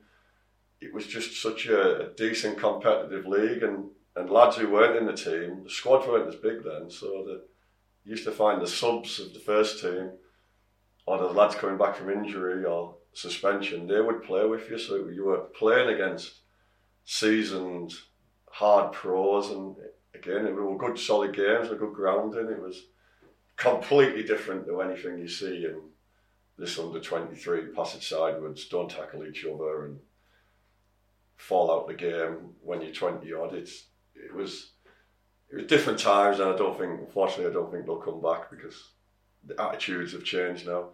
It 0.81 0.93
was 0.93 1.07
just 1.07 1.40
such 1.40 1.66
a, 1.66 2.11
a 2.11 2.14
decent 2.14 2.59
competitive 2.59 3.26
league, 3.26 3.62
and 3.62 3.90
and 4.16 4.31
lads 4.31 4.57
who 4.57 4.71
weren't 4.71 4.97
in 4.97 5.07
the 5.07 5.12
team, 5.12 5.64
the 5.64 5.71
squad 5.71 6.07
weren't 6.07 6.28
as 6.28 6.37
big 6.37 6.62
then, 6.62 6.88
so 6.88 7.26
you 7.26 7.40
used 8.04 8.25
to 8.25 8.31
find 8.31 8.62
the 8.62 8.66
subs 8.66 9.19
of 9.19 9.33
the 9.35 9.40
first 9.40 9.81
team 9.81 10.12
or 11.07 11.19
the 11.19 11.25
lads 11.25 11.54
coming 11.54 11.76
back 11.76 11.97
from 11.97 12.11
injury 12.11 12.64
or 12.64 12.97
suspension, 13.12 13.87
they 13.87 14.00
would 14.00 14.23
play 14.23 14.45
with 14.47 14.71
you. 14.71 14.78
So 14.78 15.09
you 15.09 15.25
were 15.26 15.49
playing 15.59 15.95
against 15.95 16.40
seasoned, 17.04 17.93
hard 18.50 18.93
pros, 18.93 19.50
and 19.50 19.76
again, 20.14 20.47
it 20.47 20.54
were 20.54 20.76
good, 20.78 20.99
solid 20.99 21.35
games, 21.35 21.71
a 21.71 21.75
good 21.75 21.93
grounding. 21.93 22.49
It 22.49 22.61
was 22.61 22.87
completely 23.57 24.23
different 24.23 24.66
to 24.66 24.81
anything 24.81 25.19
you 25.19 25.28
see 25.28 25.64
in 25.66 25.81
this 26.57 26.78
under 26.78 27.00
23. 27.00 27.73
Pass 27.75 27.95
it 27.95 28.02
sideways, 28.02 28.66
don't 28.66 28.90
tackle 28.90 29.26
each 29.26 29.45
other, 29.45 29.87
and 29.87 29.99
fall 31.36 31.70
out 31.70 31.88
the 31.88 31.94
game 31.94 32.54
when 32.62 32.80
you're 32.80 32.92
20 32.92 33.32
odd. 33.32 33.54
It's, 33.54 33.86
it 34.14 34.34
was. 34.34 34.70
It 35.50 35.56
was 35.56 35.66
different 35.66 36.00
times, 36.00 36.40
and 36.40 36.50
I 36.50 36.56
don't 36.56 36.76
think, 36.76 36.98
unfortunately, 36.98 37.46
I 37.46 37.52
don't 37.52 37.70
think 37.70 37.86
they'll 37.86 37.96
come 37.96 38.20
back 38.20 38.50
because 38.50 38.90
the 39.46 39.60
attitudes 39.60 40.12
have 40.12 40.24
changed 40.24 40.66
now. 40.66 40.88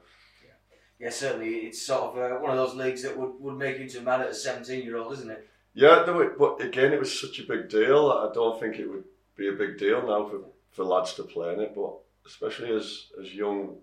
Yeah, 1.00 1.08
certainly 1.08 1.48
it's 1.48 1.80
sort 1.80 2.02
of 2.02 2.18
uh, 2.18 2.38
one 2.40 2.50
of 2.50 2.58
those 2.58 2.74
leagues 2.74 3.02
that 3.04 3.16
would, 3.16 3.32
would 3.40 3.56
make 3.56 3.78
you 3.78 3.84
into 3.84 4.00
a 4.00 4.02
man 4.02 4.20
at 4.20 4.28
a 4.28 4.34
17 4.34 4.84
year 4.84 4.98
old, 4.98 5.14
isn't 5.14 5.30
it? 5.30 5.48
Yeah, 5.72 6.04
no, 6.06 6.20
it, 6.20 6.38
but 6.38 6.60
again, 6.60 6.92
it 6.92 7.00
was 7.00 7.18
such 7.18 7.38
a 7.38 7.46
big 7.46 7.70
deal. 7.70 8.10
I 8.10 8.30
don't 8.34 8.60
think 8.60 8.76
it 8.76 8.86
would 8.86 9.04
be 9.34 9.48
a 9.48 9.52
big 9.52 9.78
deal 9.78 10.06
now 10.06 10.28
for, 10.28 10.40
for 10.72 10.84
lads 10.84 11.14
to 11.14 11.22
play 11.22 11.54
in 11.54 11.60
it, 11.60 11.74
but 11.74 11.94
especially 12.26 12.74
as, 12.74 13.06
as 13.18 13.34
young 13.34 13.76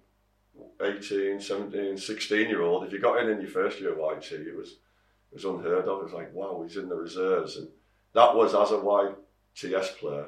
18, 0.80 1.40
17, 1.40 1.98
16 1.98 2.50
year 2.50 2.62
old, 2.62 2.86
if 2.86 2.94
you 2.94 3.00
got 3.00 3.24
in 3.24 3.32
in 3.32 3.42
your 3.42 3.50
first 3.50 3.80
year 3.80 3.94
of 3.94 3.98
YT, 3.98 4.32
it 4.32 4.56
was 4.56 4.76
it 5.32 5.36
was 5.36 5.46
unheard 5.46 5.88
of. 5.88 6.00
It 6.00 6.04
was 6.06 6.14
like, 6.14 6.34
wow, 6.34 6.64
he's 6.64 6.78
in 6.78 6.90
the 6.90 6.96
reserves. 6.96 7.58
And 7.58 7.68
that 8.14 8.36
was 8.36 8.56
as 8.56 8.72
a 8.72 8.76
YTS 8.76 9.98
player. 9.98 10.28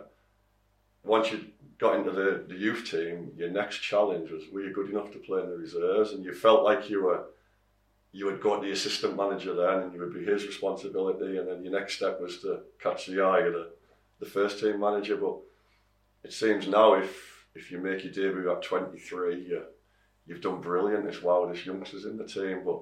Once 1.04 1.32
you 1.32 1.46
got 1.78 1.96
into 1.96 2.12
the, 2.12 2.46
the 2.48 2.56
youth 2.56 2.90
team, 2.90 3.32
your 3.38 3.50
next 3.50 3.78
challenge 3.80 4.30
was 4.32 4.44
were 4.52 4.62
you 4.62 4.74
good 4.74 4.90
enough 4.90 5.12
to 5.12 5.20
play 5.20 5.42
in 5.42 5.50
the 5.50 5.58
reserves? 5.58 6.12
And 6.12 6.24
you 6.24 6.34
felt 6.34 6.64
like 6.64 6.90
you 6.90 7.04
were 7.04 7.26
you 8.12 8.26
would 8.26 8.42
go 8.42 8.60
to 8.60 8.66
the 8.66 8.72
assistant 8.72 9.16
manager 9.16 9.54
then 9.54 9.84
and 9.84 9.94
you 9.94 10.00
would 10.00 10.14
be 10.14 10.26
his 10.26 10.46
responsibility 10.46 11.38
and 11.38 11.48
then 11.48 11.64
your 11.64 11.72
next 11.72 11.98
step 11.98 12.20
was 12.20 12.40
to 12.40 12.62
catch 12.82 13.06
the 13.06 13.22
eye 13.22 13.42
of 13.42 13.54
the, 13.54 13.70
the 14.20 14.26
first 14.26 14.60
team 14.60 14.80
manager. 14.80 15.16
But 15.16 15.38
it 16.24 16.34
seems 16.34 16.68
now 16.68 16.96
if 16.96 17.46
if 17.56 17.72
you 17.72 17.80
make 17.80 18.04
your 18.04 18.14
debut 18.14 18.52
at 18.52 18.62
23, 18.62 19.44
you, 19.44 19.64
you've 20.26 20.42
done 20.42 20.62
brilliant. 20.62 21.08
It's 21.08 21.22
wow, 21.22 21.46
there's 21.46 21.66
youngsters 21.66 22.06
in 22.06 22.18
the 22.18 22.26
team. 22.26 22.62
But 22.66 22.82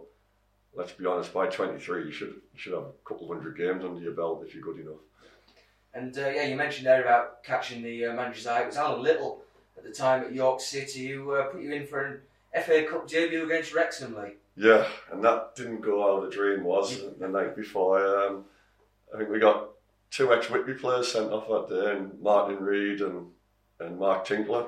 let's 0.77 0.91
be 0.91 1.05
honest, 1.05 1.33
by 1.33 1.47
23, 1.47 2.05
you 2.05 2.11
should 2.11 2.29
you 2.29 2.59
should 2.59 2.73
have 2.73 2.83
a 2.83 2.91
couple 3.09 3.29
of 3.29 3.37
hundred 3.37 3.57
games 3.57 3.83
under 3.83 3.99
your 3.99 4.13
belt 4.13 4.43
if 4.45 4.53
you're 4.53 4.63
good 4.63 4.79
enough. 4.79 5.01
And 5.93 6.15
uh, 6.17 6.29
yeah, 6.29 6.43
you 6.43 6.55
mentioned 6.55 6.85
there 6.85 7.01
about 7.01 7.43
catching 7.43 7.81
the 7.81 8.05
uh, 8.05 8.13
manager's 8.13 8.45
eye. 8.45 8.61
It 8.61 8.67
was 8.67 8.77
Alan 8.77 9.01
Little 9.01 9.41
at 9.75 9.83
the 9.83 9.91
time 9.91 10.23
at 10.23 10.33
York 10.33 10.61
City 10.61 11.07
who 11.07 11.31
uh, 11.31 11.45
put 11.47 11.61
you 11.61 11.73
in 11.73 11.87
for 11.87 12.05
an 12.05 12.21
FA 12.63 12.85
Cup 12.87 13.07
debut 13.07 13.45
against 13.45 13.73
Wrexham, 13.73 14.15
Lee. 14.15 14.33
Yeah, 14.55 14.87
and 15.11 15.23
that 15.23 15.55
didn't 15.55 15.81
go 15.81 16.01
how 16.01 16.23
the 16.23 16.33
dream 16.33 16.63
was 16.63 17.01
the 17.19 17.27
night 17.27 17.55
before. 17.55 18.05
Um, 18.05 18.45
I 19.13 19.17
think 19.17 19.29
we 19.29 19.39
got 19.39 19.69
two 20.11 20.31
ex 20.33 20.49
Whitby 20.49 20.75
players 20.75 21.11
sent 21.11 21.31
off 21.31 21.47
that 21.47 21.75
day, 21.75 21.91
and 21.97 22.19
Martin 22.21 22.63
Reed 22.63 23.01
and, 23.01 23.27
and 23.79 23.99
Mark 23.99 24.25
Tinkler. 24.25 24.67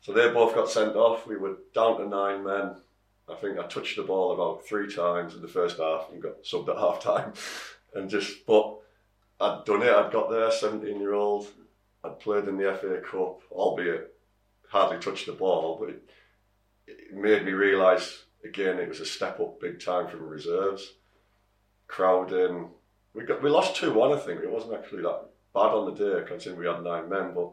So 0.00 0.12
they 0.12 0.30
both 0.30 0.54
got 0.54 0.70
sent 0.70 0.96
off. 0.96 1.26
We 1.26 1.36
were 1.36 1.58
down 1.74 1.98
to 1.98 2.08
nine 2.08 2.44
men. 2.44 2.76
I 3.30 3.36
think 3.36 3.58
I 3.58 3.66
touched 3.66 3.96
the 3.96 4.02
ball 4.02 4.32
about 4.32 4.66
three 4.66 4.92
times 4.92 5.34
in 5.34 5.42
the 5.42 5.48
first 5.48 5.78
half 5.78 6.08
and 6.10 6.22
got 6.22 6.42
subbed 6.42 6.68
at 6.68 6.76
half 6.78 7.02
time. 7.02 7.32
And 7.94 8.08
just, 8.08 8.46
but 8.46 8.78
I'd 9.40 9.64
done 9.64 9.82
it. 9.82 9.92
I'd 9.92 10.12
got 10.12 10.30
there, 10.30 10.50
17 10.50 11.00
year 11.00 11.14
old. 11.14 11.48
I'd 12.04 12.20
played 12.20 12.48
in 12.48 12.56
the 12.56 12.74
FA 12.80 13.00
Cup, 13.00 13.40
albeit 13.50 14.14
hardly 14.68 14.98
touched 14.98 15.26
the 15.26 15.32
ball, 15.32 15.76
but 15.78 15.90
it, 15.90 16.02
it 16.86 17.14
made 17.14 17.44
me 17.44 17.52
realise 17.52 18.24
again 18.44 18.78
it 18.78 18.88
was 18.88 19.00
a 19.00 19.06
step 19.06 19.40
up 19.40 19.60
big 19.60 19.80
time 19.80 20.08
from 20.08 20.28
reserves. 20.28 20.94
Crowd 21.88 22.32
in. 22.32 22.68
We 23.14 23.24
got 23.24 23.42
we 23.42 23.50
lost 23.50 23.76
two 23.76 23.92
one. 23.92 24.12
I 24.12 24.20
think 24.20 24.40
it 24.40 24.50
wasn't 24.50 24.74
actually 24.74 25.02
that 25.02 25.26
bad 25.52 25.72
on 25.72 25.92
the 25.92 26.04
day 26.04 26.24
considering 26.26 26.60
we 26.60 26.66
had 26.66 26.82
nine 26.82 27.08
men, 27.08 27.34
but 27.34 27.50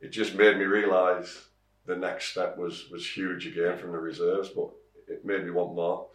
it 0.00 0.10
just 0.10 0.34
made 0.34 0.58
me 0.58 0.64
realise 0.64 1.46
the 1.86 1.96
next 1.96 2.26
step 2.26 2.58
was 2.58 2.90
was 2.90 3.08
huge 3.08 3.46
again 3.46 3.78
from 3.78 3.92
the 3.92 3.98
reserves. 3.98 4.50
But 4.50 4.70
it 5.10 5.24
made 5.24 5.44
me 5.44 5.50
want 5.50 5.74
more. 5.74 6.06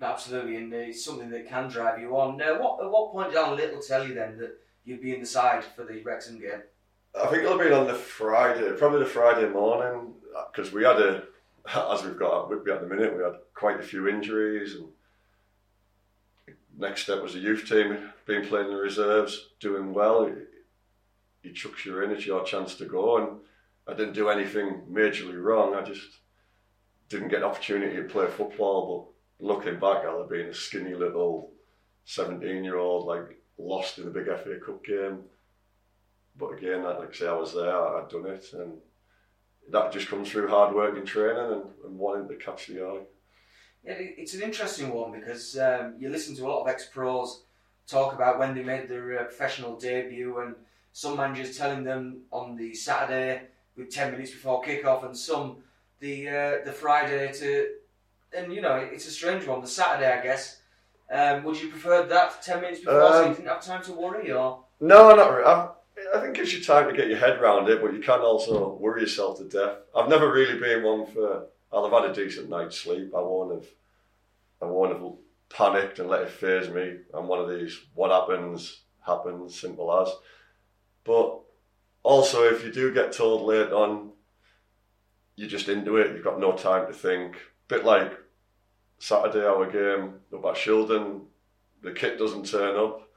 Absolutely, 0.00 0.56
and 0.56 0.72
uh, 0.72 0.76
it's 0.76 1.04
something 1.04 1.30
that 1.30 1.48
can 1.48 1.68
drive 1.68 2.00
you 2.00 2.16
on. 2.16 2.40
Uh, 2.40 2.56
what 2.56 2.84
at 2.84 2.90
what 2.90 3.12
point 3.12 3.30
did 3.30 3.38
Alan 3.38 3.56
Little 3.56 3.80
tell 3.80 4.06
you 4.06 4.14
then 4.14 4.38
that 4.38 4.58
you'd 4.84 5.00
be 5.00 5.14
in 5.14 5.20
the 5.20 5.26
side 5.26 5.64
for 5.64 5.84
the 5.84 6.02
Wrexham 6.02 6.38
game? 6.38 6.62
I 7.20 7.26
think 7.28 7.44
it'll 7.44 7.58
be 7.58 7.70
on 7.70 7.86
the 7.86 7.94
Friday, 7.94 8.72
probably 8.76 8.98
the 9.00 9.06
Friday 9.06 9.48
morning, 9.48 10.14
because 10.52 10.72
we 10.72 10.84
had 10.84 11.00
a, 11.00 11.22
as 11.92 12.04
we've 12.04 12.18
got 12.18 12.52
at 12.52 12.80
the 12.80 12.86
minute, 12.86 13.16
we 13.16 13.22
had 13.22 13.36
quite 13.54 13.78
a 13.78 13.84
few 13.84 14.08
injuries, 14.08 14.74
and 14.74 14.88
next 16.76 17.02
step 17.02 17.22
was 17.22 17.34
the 17.34 17.38
youth 17.38 17.68
team, 17.68 18.10
being 18.26 18.44
playing 18.44 18.66
in 18.66 18.74
the 18.74 18.80
reserves, 18.80 19.50
doing 19.60 19.94
well. 19.94 20.30
He 21.42 21.52
chucks 21.52 21.86
you 21.86 22.02
in, 22.02 22.10
it's 22.10 22.26
your 22.26 22.44
chance 22.44 22.74
to 22.76 22.84
go, 22.84 23.18
and 23.18 23.38
I 23.86 23.94
didn't 23.94 24.14
do 24.14 24.28
anything 24.28 24.82
majorly 24.90 25.40
wrong. 25.40 25.74
I 25.74 25.82
just 25.82 26.18
didn't 27.08 27.28
get 27.28 27.38
an 27.38 27.44
opportunity 27.44 27.96
to 27.96 28.04
play 28.04 28.26
football. 28.26 29.12
But 29.40 29.46
looking 29.46 29.80
back, 29.80 30.04
I'll 30.04 30.20
have 30.20 30.30
been 30.30 30.48
a 30.48 30.54
skinny 30.54 30.94
little 30.94 31.50
seventeen-year-old, 32.04 33.06
like 33.06 33.40
lost 33.58 33.98
in 33.98 34.04
the 34.04 34.10
big 34.10 34.26
FA 34.26 34.58
Cup 34.64 34.84
game 34.84 35.24
but 36.36 36.50
again, 36.50 36.82
like 36.82 37.10
I 37.10 37.12
say, 37.12 37.28
I 37.28 37.32
was 37.32 37.54
there, 37.54 37.76
I'd 37.76 38.08
done 38.08 38.26
it, 38.26 38.52
and 38.52 38.72
that 39.70 39.92
just 39.92 40.08
comes 40.08 40.30
through 40.30 40.48
hard 40.48 40.74
work 40.74 40.96
and 40.96 41.06
training 41.06 41.52
and, 41.52 41.62
and 41.84 41.98
wanting 41.98 42.28
to 42.28 42.36
catch 42.36 42.66
the 42.66 42.84
eye. 42.84 43.02
Yeah, 43.84 43.94
it's 43.98 44.34
an 44.34 44.42
interesting 44.42 44.92
one 44.92 45.12
because 45.12 45.56
um, 45.58 45.94
you 45.98 46.08
listen 46.08 46.34
to 46.36 46.46
a 46.46 46.48
lot 46.48 46.62
of 46.62 46.68
ex 46.68 46.86
pros 46.86 47.42
talk 47.86 48.14
about 48.14 48.38
when 48.38 48.54
they 48.54 48.62
made 48.62 48.88
their 48.88 49.20
uh, 49.20 49.24
professional 49.24 49.78
debut, 49.78 50.38
and 50.38 50.54
some 50.92 51.16
managers 51.16 51.56
telling 51.56 51.84
them 51.84 52.22
on 52.30 52.56
the 52.56 52.74
Saturday 52.74 53.42
with 53.76 53.90
ten 53.90 54.10
minutes 54.10 54.30
before 54.30 54.62
kick-off, 54.62 55.04
and 55.04 55.16
some 55.16 55.58
the 56.00 56.28
uh, 56.28 56.64
the 56.64 56.72
Friday 56.72 57.32
to, 57.32 57.68
and 58.36 58.52
you 58.52 58.60
know 58.60 58.76
it's 58.76 59.06
a 59.06 59.10
strange 59.10 59.46
one. 59.46 59.60
The 59.60 59.68
Saturday, 59.68 60.12
I 60.12 60.22
guess. 60.22 60.60
Um, 61.10 61.44
would 61.44 61.60
you 61.60 61.68
prefer 61.68 62.06
that 62.06 62.42
ten 62.42 62.60
minutes 62.60 62.80
before 62.80 63.02
um, 63.02 63.12
so 63.12 63.20
you 63.20 63.26
um, 63.28 63.34
didn't 63.34 63.48
have 63.48 63.64
time 63.64 63.82
to 63.84 63.92
worry, 63.92 64.32
or 64.32 64.64
no, 64.80 65.14
not 65.14 65.30
really. 65.30 65.44
I, 65.44 65.68
I 66.14 66.20
think 66.20 66.30
it 66.30 66.34
gives 66.34 66.52
you 66.52 66.62
time 66.62 66.88
to 66.88 66.96
get 66.96 67.08
your 67.08 67.18
head 67.18 67.38
around 67.38 67.68
it, 67.68 67.80
but 67.80 67.92
you 67.92 68.00
can 68.00 68.20
also 68.20 68.74
worry 68.80 69.02
yourself 69.02 69.38
to 69.38 69.44
death. 69.44 69.78
I've 69.94 70.08
never 70.08 70.32
really 70.32 70.58
been 70.58 70.82
one 70.82 71.06
for. 71.06 71.46
I'll 71.72 71.88
have 71.88 72.02
had 72.02 72.10
a 72.10 72.14
decent 72.14 72.48
night's 72.48 72.78
sleep. 72.78 73.12
I 73.14 73.20
won't 73.20 73.52
have. 73.52 73.66
I 74.62 74.66
won't 74.66 74.92
have 74.92 75.12
panicked 75.48 75.98
and 75.98 76.08
let 76.08 76.22
it 76.22 76.30
phase 76.30 76.68
me. 76.68 76.98
I'm 77.12 77.28
one 77.28 77.40
of 77.40 77.48
these. 77.48 77.78
What 77.94 78.10
happens 78.10 78.80
happens. 79.06 79.60
Simple 79.60 79.92
as. 80.00 80.12
But 81.04 81.40
also, 82.02 82.44
if 82.44 82.64
you 82.64 82.72
do 82.72 82.92
get 82.94 83.12
told 83.12 83.42
late 83.42 83.72
on, 83.72 84.10
you're 85.36 85.48
just 85.48 85.68
into 85.68 85.96
it. 85.96 86.12
You've 86.12 86.24
got 86.24 86.40
no 86.40 86.52
time 86.52 86.86
to 86.86 86.92
think. 86.92 87.36
Bit 87.68 87.84
like 87.84 88.12
Saturday 88.98 89.44
our 89.44 89.70
game 89.70 90.20
about 90.32 90.56
Shildon. 90.56 91.22
The 91.82 91.92
kit 91.92 92.18
doesn't 92.18 92.46
turn 92.46 92.76
up. 92.76 93.08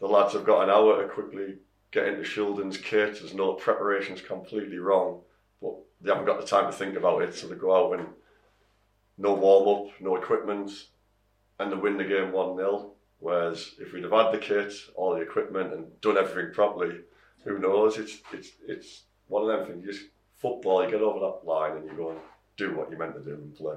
The 0.00 0.06
lads 0.06 0.34
have 0.34 0.44
got 0.44 0.64
an 0.64 0.70
hour 0.70 1.00
to 1.00 1.08
quickly 1.08 1.56
get 1.92 2.06
into 2.06 2.22
Shildon's 2.22 2.76
kit. 2.76 3.20
There's 3.20 3.34
no 3.34 3.54
preparation's 3.54 4.20
completely 4.20 4.78
wrong, 4.78 5.20
but 5.60 5.74
they 6.00 6.10
haven't 6.10 6.26
got 6.26 6.40
the 6.40 6.46
time 6.46 6.70
to 6.70 6.76
think 6.76 6.96
about 6.96 7.22
it, 7.22 7.34
so 7.34 7.46
they 7.46 7.54
go 7.54 7.74
out 7.74 7.98
and 7.98 8.08
no 9.18 9.34
warm 9.34 9.86
up, 9.86 10.00
no 10.00 10.16
equipment, 10.16 10.70
and 11.58 11.70
they 11.70 11.76
win 11.76 11.96
the 11.96 12.04
game 12.04 12.32
1 12.32 12.56
0. 12.56 12.92
Whereas 13.20 13.74
if 13.78 13.92
we'd 13.92 14.02
have 14.02 14.12
had 14.12 14.32
the 14.32 14.38
kit, 14.38 14.74
all 14.96 15.14
the 15.14 15.20
equipment, 15.20 15.72
and 15.72 16.00
done 16.00 16.18
everything 16.18 16.52
properly, 16.52 17.02
who 17.44 17.58
knows? 17.58 17.96
It's 17.98 18.18
it's 18.32 18.50
it's 18.66 19.02
one 19.28 19.42
of 19.42 19.48
them 19.48 19.66
things. 19.66 19.84
You 19.86 19.92
just 19.92 20.06
football, 20.42 20.84
you 20.84 20.90
get 20.90 21.00
over 21.00 21.20
that 21.20 21.46
line 21.48 21.76
and 21.76 21.86
you 21.86 21.92
go 21.96 22.10
and 22.10 22.18
do 22.56 22.76
what 22.76 22.90
you're 22.90 22.98
meant 22.98 23.14
to 23.14 23.20
do 23.20 23.34
and 23.34 23.54
play. 23.54 23.76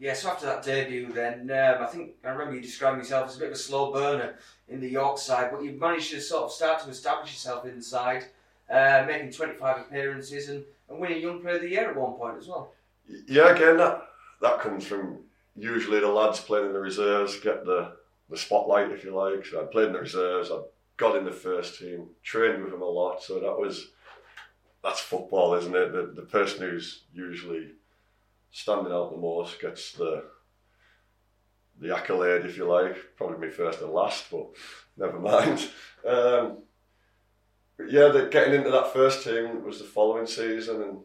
Yeah, 0.00 0.14
so 0.14 0.30
after 0.30 0.46
that 0.46 0.62
debut, 0.62 1.12
then 1.12 1.50
um, 1.50 1.82
I 1.82 1.86
think 1.86 2.12
I 2.24 2.28
remember 2.28 2.54
you 2.54 2.62
describing 2.62 3.00
yourself 3.00 3.28
as 3.28 3.36
a 3.36 3.40
bit 3.40 3.48
of 3.48 3.54
a 3.54 3.58
slow 3.58 3.92
burner 3.92 4.36
in 4.68 4.80
the 4.80 4.88
York 4.88 5.18
side, 5.18 5.50
but 5.52 5.62
you 5.62 5.72
managed 5.72 6.10
to 6.10 6.20
sort 6.20 6.44
of 6.44 6.52
start 6.52 6.82
to 6.84 6.90
establish 6.90 7.32
yourself 7.32 7.66
inside, 7.66 8.24
uh, 8.70 9.04
making 9.06 9.32
25 9.32 9.78
appearances 9.80 10.48
and, 10.48 10.64
and 10.88 11.00
winning 11.00 11.20
Young 11.20 11.40
Player 11.40 11.56
of 11.56 11.62
the 11.62 11.68
Year 11.68 11.90
at 11.90 11.96
one 11.96 12.12
point 12.12 12.38
as 12.38 12.46
well. 12.46 12.72
Yeah, 13.26 13.54
again, 13.54 13.76
that 13.78 14.02
that 14.40 14.60
comes 14.60 14.86
from 14.86 15.18
usually 15.56 15.98
the 15.98 16.08
lads 16.08 16.40
playing 16.40 16.66
in 16.66 16.72
the 16.72 16.80
reserves 16.80 17.40
get 17.40 17.64
the, 17.64 17.92
the 18.30 18.36
spotlight, 18.36 18.92
if 18.92 19.02
you 19.02 19.14
like. 19.14 19.44
So 19.46 19.60
I 19.60 19.64
played 19.64 19.88
in 19.88 19.94
the 19.94 20.00
reserves, 20.00 20.50
I 20.52 20.60
got 20.96 21.16
in 21.16 21.24
the 21.24 21.32
first 21.32 21.78
team, 21.78 22.10
trained 22.22 22.62
with 22.62 22.72
them 22.72 22.82
a 22.82 22.86
lot. 22.86 23.22
So 23.22 23.40
that 23.40 23.58
was 23.58 23.88
that's 24.82 25.00
football, 25.00 25.54
isn't 25.54 25.74
it? 25.74 25.92
The 25.92 26.12
the 26.14 26.26
person 26.26 26.60
who's 26.60 27.04
usually 27.12 27.72
standing 28.50 28.92
out 28.92 29.10
the 29.10 29.18
most 29.18 29.60
gets 29.60 29.92
the 29.92 30.24
the 31.80 31.94
accolade, 31.94 32.44
if 32.44 32.56
you 32.56 32.66
like. 32.66 32.96
Probably 33.16 33.46
me 33.46 33.52
first 33.52 33.80
and 33.80 33.92
last, 33.92 34.30
but 34.30 34.46
never 34.96 35.18
mind. 35.18 35.68
Um, 36.06 36.58
but 37.76 37.90
yeah, 37.90 38.08
the, 38.08 38.28
getting 38.30 38.54
into 38.54 38.70
that 38.70 38.92
first 38.92 39.24
team 39.24 39.64
was 39.64 39.78
the 39.78 39.84
following 39.84 40.26
season, 40.26 40.82
and 40.82 40.98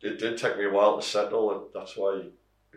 it 0.00 0.18
did 0.18 0.38
take 0.38 0.58
me 0.58 0.64
a 0.64 0.70
while 0.70 0.96
to 0.96 1.02
settle. 1.02 1.52
And 1.52 1.60
that's 1.72 1.96
why 1.96 2.22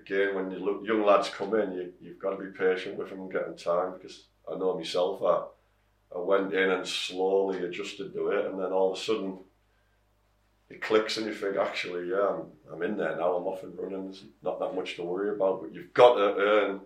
again, 0.08 0.36
when 0.36 0.52
you 0.52 0.60
look, 0.60 0.86
young 0.86 1.06
lads 1.06 1.30
come 1.30 1.56
in, 1.56 1.72
you, 1.74 1.94
you've 2.00 2.20
got 2.20 2.32
to 2.32 2.44
be 2.44 2.58
patient 2.58 2.98
with 2.98 3.10
them 3.10 3.22
and 3.22 3.32
get 3.32 3.46
them 3.46 3.58
time 3.58 3.94
because 3.94 4.26
I 4.52 4.58
know 4.58 4.78
myself, 4.78 5.22
I, 5.24 6.16
I 6.16 6.20
went 6.20 6.54
in 6.54 6.72
and 6.72 6.88
slowly 6.88 7.64
adjusted 7.64 8.14
to 8.14 8.28
it, 8.30 8.46
and 8.46 8.60
then 8.60 8.72
all 8.72 8.94
of 8.94 8.98
a 8.98 9.02
sudden 9.02 9.40
it 10.70 10.82
clicks 10.82 11.18
and 11.18 11.26
you 11.26 11.34
think, 11.34 11.58
actually, 11.58 12.10
yeah, 12.10 12.28
I'm, 12.30 12.74
I'm 12.74 12.84
in 12.84 12.98
there 12.98 13.16
now, 13.16 13.36
I'm 13.36 13.48
off 13.48 13.64
and 13.64 13.78
running, 13.78 14.06
there's 14.06 14.24
not 14.44 14.60
that 14.60 14.76
much 14.76 14.96
to 14.96 15.04
worry 15.04 15.30
about, 15.30 15.62
but 15.62 15.74
you've 15.74 15.94
got 15.94 16.16
to 16.16 16.36
earn 16.36 16.82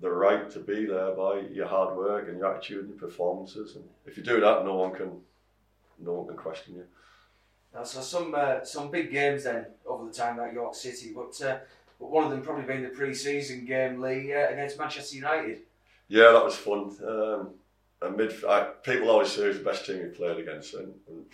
the 0.00 0.10
right 0.10 0.50
to 0.50 0.58
be 0.58 0.86
there 0.86 1.12
by 1.12 1.40
your 1.52 1.68
hard 1.68 1.96
work 1.96 2.28
and 2.28 2.38
your 2.38 2.54
attitude 2.54 2.80
and 2.80 2.88
your 2.88 2.98
performances. 2.98 3.76
And 3.76 3.84
if 4.06 4.16
you 4.16 4.22
do 4.22 4.40
that, 4.40 4.64
no 4.64 4.74
one 4.74 4.92
can, 4.92 5.20
no 5.98 6.12
one 6.12 6.26
can 6.28 6.36
question 6.36 6.76
you. 6.76 6.84
Now, 7.74 7.84
so 7.84 8.00
some 8.00 8.34
uh, 8.34 8.62
some 8.64 8.90
big 8.90 9.10
games 9.10 9.44
then 9.44 9.64
over 9.86 10.06
the 10.06 10.12
time 10.12 10.38
at 10.40 10.52
York 10.52 10.74
City, 10.74 11.12
but 11.14 11.40
uh, 11.40 11.58
but 11.98 12.10
one 12.10 12.24
of 12.24 12.30
them 12.30 12.42
probably 12.42 12.64
being 12.64 12.82
the 12.82 12.90
pre-season 12.90 13.64
game, 13.64 14.00
Lee, 14.00 14.34
uh, 14.34 14.50
against 14.50 14.78
Manchester 14.78 15.16
United. 15.16 15.60
Yeah, 16.08 16.32
that 16.32 16.44
was 16.44 16.54
fun. 16.54 16.94
Um, 17.06 17.50
and 18.02 18.16
mid, 18.16 18.44
I, 18.44 18.64
people 18.82 19.08
always 19.08 19.32
say 19.32 19.44
it's 19.44 19.58
the 19.58 19.64
best 19.64 19.86
team 19.86 20.02
we 20.02 20.08
played 20.08 20.38
against, 20.38 20.74
and, 20.74 20.92
and 21.08 21.24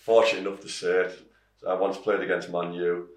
fortunate 0.00 0.46
enough 0.46 0.60
to 0.60 0.68
say 0.68 1.04
it. 1.04 1.26
I 1.66 1.74
once 1.74 1.98
played 1.98 2.20
against 2.20 2.50
Man 2.50 2.72
U, 2.72 3.08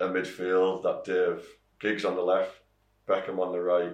a 0.00 0.06
midfield 0.06 0.82
that 0.84 1.04
Dave 1.04 1.44
Giggs 1.80 2.04
on 2.04 2.14
the 2.14 2.22
left, 2.22 2.52
Beckham 3.08 3.38
on 3.38 3.52
the 3.52 3.60
right, 3.60 3.92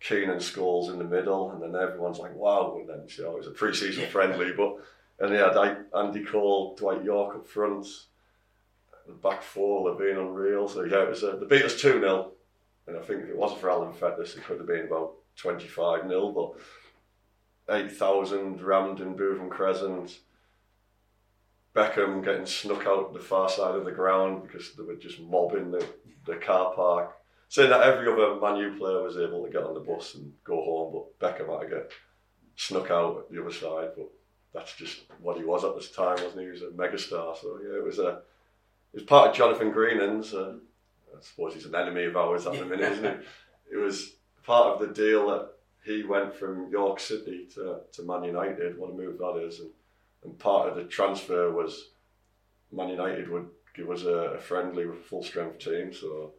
Keane 0.00 0.30
and 0.30 0.40
Scholes 0.40 0.90
in 0.90 0.98
the 0.98 1.04
middle, 1.04 1.50
and 1.50 1.62
then 1.62 1.80
everyone's 1.80 2.18
like, 2.18 2.34
"Wow!" 2.34 2.76
And 2.78 2.88
then 2.88 3.06
you 3.08 3.24
know, 3.24 3.32
it 3.32 3.38
was 3.38 3.46
a 3.46 3.52
pre-season 3.52 4.06
friendly, 4.08 4.52
but 4.52 4.76
and 5.18 5.34
yeah, 5.34 5.76
Andy 5.96 6.24
Cole, 6.24 6.76
Dwight 6.76 7.02
Yorke 7.02 7.36
up 7.36 7.46
front, 7.46 7.86
the 9.06 9.14
back 9.14 9.42
four 9.42 9.88
have 9.88 9.98
been 9.98 10.18
unreal. 10.18 10.68
So 10.68 10.84
yeah, 10.84 11.02
it 11.02 11.08
was 11.10 11.24
uh, 11.24 11.36
the 11.36 11.46
beat 11.46 11.64
us 11.64 11.80
two 11.80 12.00
0 12.00 12.32
and 12.86 12.96
I 12.96 13.00
think 13.00 13.22
if 13.22 13.30
it 13.30 13.36
wasn't 13.36 13.60
for 13.60 13.70
Alan 13.70 13.92
Fettis, 13.92 14.36
it 14.36 14.44
could 14.44 14.58
have 14.58 14.66
been 14.66 14.86
about 14.86 15.14
twenty 15.36 15.66
five 15.66 16.06
0 16.06 16.32
But 17.66 17.76
eight 17.76 17.92
thousand 17.92 18.62
rammed 18.62 19.00
in 19.00 19.16
Bootham 19.16 19.50
Crescent. 19.50 20.18
Beckham 21.76 22.24
getting 22.24 22.46
snuck 22.46 22.86
out 22.86 23.12
the 23.12 23.20
far 23.20 23.48
side 23.48 23.74
of 23.74 23.84
the 23.84 23.92
ground 23.92 24.42
because 24.42 24.72
they 24.72 24.82
were 24.82 24.96
just 24.96 25.20
mobbing 25.20 25.70
the, 25.70 25.86
the 26.24 26.36
car 26.36 26.72
park. 26.74 27.12
Saying 27.48 27.70
that 27.70 27.82
every 27.82 28.10
other 28.10 28.40
Man 28.40 28.56
U 28.56 28.74
player 28.78 29.02
was 29.02 29.18
able 29.18 29.44
to 29.44 29.52
get 29.52 29.62
on 29.62 29.74
the 29.74 29.80
bus 29.80 30.14
and 30.14 30.32
go 30.42 30.56
home, 30.56 31.04
but 31.20 31.20
Beckham 31.20 31.52
had 31.52 31.68
to 31.68 31.74
get 31.76 31.92
snuck 32.56 32.90
out 32.90 33.18
at 33.18 33.30
the 33.30 33.40
other 33.40 33.52
side. 33.52 33.90
But 33.96 34.08
that's 34.52 34.74
just 34.74 35.02
what 35.20 35.36
he 35.36 35.44
was 35.44 35.64
at 35.64 35.76
this 35.76 35.92
time, 35.92 36.16
wasn't 36.16 36.38
he? 36.38 36.44
He 36.44 36.50
was 36.50 36.62
a 36.62 36.66
megastar. 36.66 37.40
So 37.40 37.60
yeah, 37.62 37.76
it 37.76 37.84
was 37.84 37.98
a 37.98 38.22
it 38.92 39.00
was 39.00 39.02
part 39.04 39.30
of 39.30 39.36
Jonathan 39.36 39.70
Greening's. 39.70 40.32
Uh, 40.34 40.54
I 41.14 41.20
suppose 41.20 41.54
he's 41.54 41.66
an 41.66 41.74
enemy 41.74 42.04
of 42.04 42.16
ours 42.16 42.46
at 42.46 42.54
the 42.54 42.64
minute, 42.64 42.92
isn't 42.92 43.04
it? 43.04 43.24
It 43.68 43.78
was 43.78 44.12
part 44.44 44.74
of 44.74 44.78
the 44.80 44.94
deal 44.94 45.26
that 45.26 45.48
he 45.84 46.04
went 46.04 46.32
from 46.32 46.70
York 46.70 47.00
City 47.00 47.48
to, 47.54 47.80
to 47.94 48.02
Man 48.04 48.22
United. 48.22 48.78
What 48.78 48.90
a 48.90 48.94
move 48.94 49.18
that 49.18 49.42
is! 49.44 49.58
And, 49.58 49.70
and 50.26 50.38
part 50.38 50.68
of 50.68 50.76
the 50.76 50.84
transfer 50.84 51.50
was 51.50 51.90
Man 52.72 52.88
United 52.88 53.30
would 53.30 53.48
give 53.74 53.90
us 53.90 54.02
a, 54.02 54.34
a 54.34 54.38
friendly 54.38 54.86
full 55.08 55.22
strength 55.22 55.60
team. 55.60 55.92
So 55.92 56.32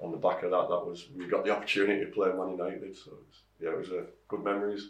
on 0.00 0.10
the 0.10 0.16
back 0.16 0.42
of 0.42 0.50
that, 0.50 0.68
that 0.68 0.86
was 0.86 1.06
we 1.16 1.26
got 1.26 1.44
the 1.44 1.54
opportunity 1.54 2.04
to 2.04 2.10
play 2.10 2.30
Man 2.32 2.52
United. 2.52 2.96
So 2.96 3.12
it 3.12 3.18
was, 3.26 3.42
yeah, 3.60 3.70
it 3.70 3.78
was 3.78 3.90
a 3.90 4.06
good 4.28 4.42
memories. 4.42 4.88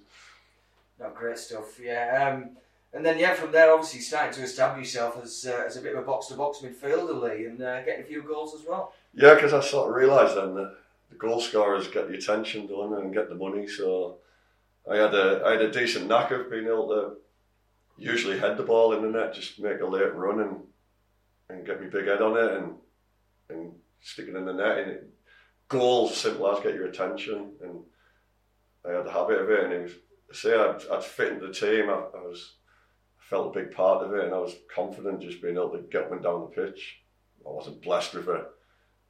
No, 1.00 1.10
great 1.10 1.38
stuff. 1.38 1.78
Yeah. 1.80 2.32
Um, 2.32 2.50
and 2.92 3.04
then 3.04 3.18
yeah, 3.18 3.34
from 3.34 3.52
there 3.52 3.72
obviously 3.72 4.00
starting 4.00 4.34
to 4.34 4.42
establish 4.42 4.94
yourself 4.94 5.20
as 5.22 5.46
uh, 5.46 5.64
as 5.66 5.76
a 5.76 5.82
bit 5.82 5.94
of 5.94 6.02
a 6.02 6.06
box 6.06 6.26
to 6.28 6.34
box 6.34 6.58
midfielder, 6.58 7.20
Lee, 7.20 7.46
and 7.46 7.60
uh, 7.60 7.82
getting 7.82 8.04
a 8.04 8.06
few 8.06 8.22
goals 8.22 8.54
as 8.54 8.66
well. 8.66 8.92
Yeah, 9.14 9.34
because 9.34 9.52
I 9.52 9.60
sort 9.60 9.88
of 9.88 9.96
realised 9.96 10.36
then 10.36 10.54
that 10.54 10.76
the 11.10 11.16
goal 11.16 11.40
scorers 11.40 11.88
get 11.88 12.08
the 12.08 12.14
attention 12.14 12.66
done 12.66 12.94
and 12.94 13.12
get 13.12 13.28
the 13.28 13.34
money. 13.34 13.66
So 13.66 14.16
I 14.90 14.96
had 14.96 15.14
a 15.14 15.42
I 15.44 15.52
had 15.52 15.62
a 15.62 15.70
decent 15.70 16.06
knack 16.06 16.30
of 16.30 16.50
being 16.50 16.66
able 16.66 16.88
to 16.88 17.16
usually 17.98 18.38
head 18.38 18.56
the 18.56 18.62
ball 18.62 18.94
in 18.94 19.02
the 19.02 19.18
net, 19.18 19.34
just 19.34 19.60
make 19.60 19.80
a 19.80 19.86
late 19.86 20.14
run 20.14 20.40
and 20.40 20.56
and 21.50 21.66
get 21.66 21.80
me 21.80 21.88
big 21.88 22.06
head 22.06 22.22
on 22.22 22.36
it 22.36 22.52
and 22.56 22.74
and 23.50 23.72
stick 24.00 24.28
it 24.28 24.36
in 24.36 24.44
the 24.44 24.52
net. 24.52 24.78
And 24.78 24.90
it, 24.90 25.10
goals 25.68 26.16
simple 26.16 26.50
as 26.50 26.62
get 26.62 26.74
your 26.74 26.86
attention, 26.86 27.52
and 27.62 27.80
I 28.86 28.96
had 28.96 29.04
the 29.04 29.12
habit 29.12 29.40
of 29.40 29.50
it. 29.50 29.64
And 29.64 29.72
it 29.72 29.82
was 29.82 29.92
say 30.32 30.54
I'd, 30.54 30.80
I'd 30.90 31.04
fit 31.04 31.32
into 31.32 31.46
the 31.46 31.52
team. 31.52 31.90
I, 31.90 31.94
I 32.16 32.22
was 32.22 32.54
felt 33.18 33.54
a 33.54 33.60
big 33.60 33.72
part 33.72 34.04
of 34.04 34.14
it, 34.14 34.24
and 34.24 34.34
I 34.34 34.38
was 34.38 34.56
confident 34.74 35.20
just 35.20 35.42
being 35.42 35.56
able 35.56 35.70
to 35.70 35.82
get 35.90 36.10
and 36.10 36.22
down 36.22 36.40
the 36.40 36.62
pitch. 36.62 37.02
I 37.46 37.50
wasn't 37.50 37.82
blessed 37.82 38.14
with 38.14 38.28
uh, 38.28 38.44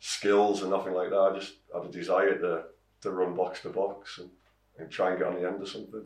skills 0.00 0.62
and 0.62 0.70
nothing 0.70 0.94
like 0.94 1.10
that. 1.10 1.16
I 1.16 1.38
just 1.38 1.54
had 1.72 1.84
a 1.84 1.90
desire 1.90 2.38
to, 2.38 2.64
to 3.02 3.10
run 3.10 3.34
box 3.34 3.62
to 3.62 3.70
box 3.70 4.18
and, 4.18 4.30
and 4.78 4.90
try 4.90 5.10
and 5.10 5.18
get 5.18 5.28
on 5.28 5.34
the 5.34 5.46
end 5.46 5.60
of 5.60 5.68
something 5.68 6.04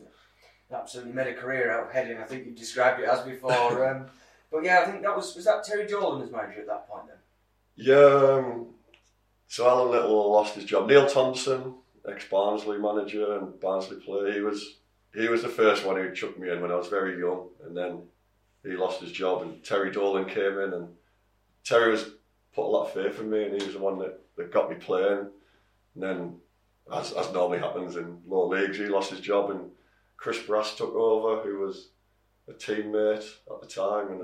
absolutely 0.73 1.13
made 1.13 1.27
a 1.27 1.33
career 1.33 1.71
out 1.71 1.87
of 1.87 1.91
heading. 1.91 2.17
I 2.17 2.23
think 2.23 2.45
you 2.45 2.51
described 2.51 3.01
it 3.01 3.07
as 3.07 3.21
before. 3.21 3.87
um, 3.89 4.05
but 4.51 4.63
yeah, 4.63 4.81
I 4.81 4.89
think 4.89 5.01
that 5.03 5.15
was 5.15 5.35
was 5.35 5.45
that 5.45 5.63
Terry 5.63 5.87
Dolan 5.87 6.21
as 6.21 6.31
manager 6.31 6.61
at 6.61 6.67
that 6.67 6.87
point 6.87 7.07
then. 7.07 7.17
Yeah. 7.75 7.95
Um, 7.95 8.67
so 9.47 9.67
Alan 9.67 9.91
Little 9.91 10.31
lost 10.31 10.55
his 10.55 10.65
job. 10.65 10.87
Neil 10.87 11.07
Thompson, 11.07 11.75
ex 12.07 12.25
Barnsley 12.25 12.77
manager 12.77 13.37
and 13.37 13.59
Barnsley 13.59 13.97
player, 13.97 14.31
he 14.31 14.41
was 14.41 14.77
he 15.13 15.27
was 15.27 15.43
the 15.43 15.49
first 15.49 15.85
one 15.85 15.95
who 15.95 16.13
chucked 16.13 16.39
me 16.39 16.49
in 16.49 16.61
when 16.61 16.71
I 16.71 16.75
was 16.75 16.87
very 16.87 17.19
young, 17.19 17.49
and 17.65 17.77
then 17.77 18.01
he 18.63 18.71
lost 18.71 19.01
his 19.01 19.11
job, 19.11 19.43
and 19.43 19.63
Terry 19.63 19.91
Dolan 19.91 20.25
came 20.25 20.57
in, 20.59 20.73
and 20.73 20.87
Terry 21.63 21.91
was 21.91 22.11
put 22.55 22.65
a 22.65 22.69
lot 22.69 22.85
of 22.85 22.93
faith 22.93 23.19
in 23.19 23.29
me, 23.29 23.43
and 23.43 23.61
he 23.61 23.65
was 23.65 23.75
the 23.75 23.79
one 23.79 23.99
that, 23.99 24.19
that 24.37 24.51
got 24.51 24.69
me 24.69 24.75
playing. 24.75 25.27
And 25.93 26.03
then, 26.03 26.35
as, 26.91 27.11
as 27.11 27.31
normally 27.31 27.59
happens 27.59 27.95
in 27.95 28.17
lower 28.27 28.59
leagues, 28.59 28.77
he 28.77 28.85
lost 28.85 29.11
his 29.11 29.19
job, 29.19 29.51
and 29.51 29.69
Chris 30.23 30.39
Brass 30.39 30.75
took 30.75 30.95
over, 30.95 31.41
who 31.41 31.59
was 31.59 31.89
a 32.47 32.53
teammate 32.53 33.29
at 33.45 33.59
the 33.61 33.67
time 33.67 34.07
and 34.07 34.21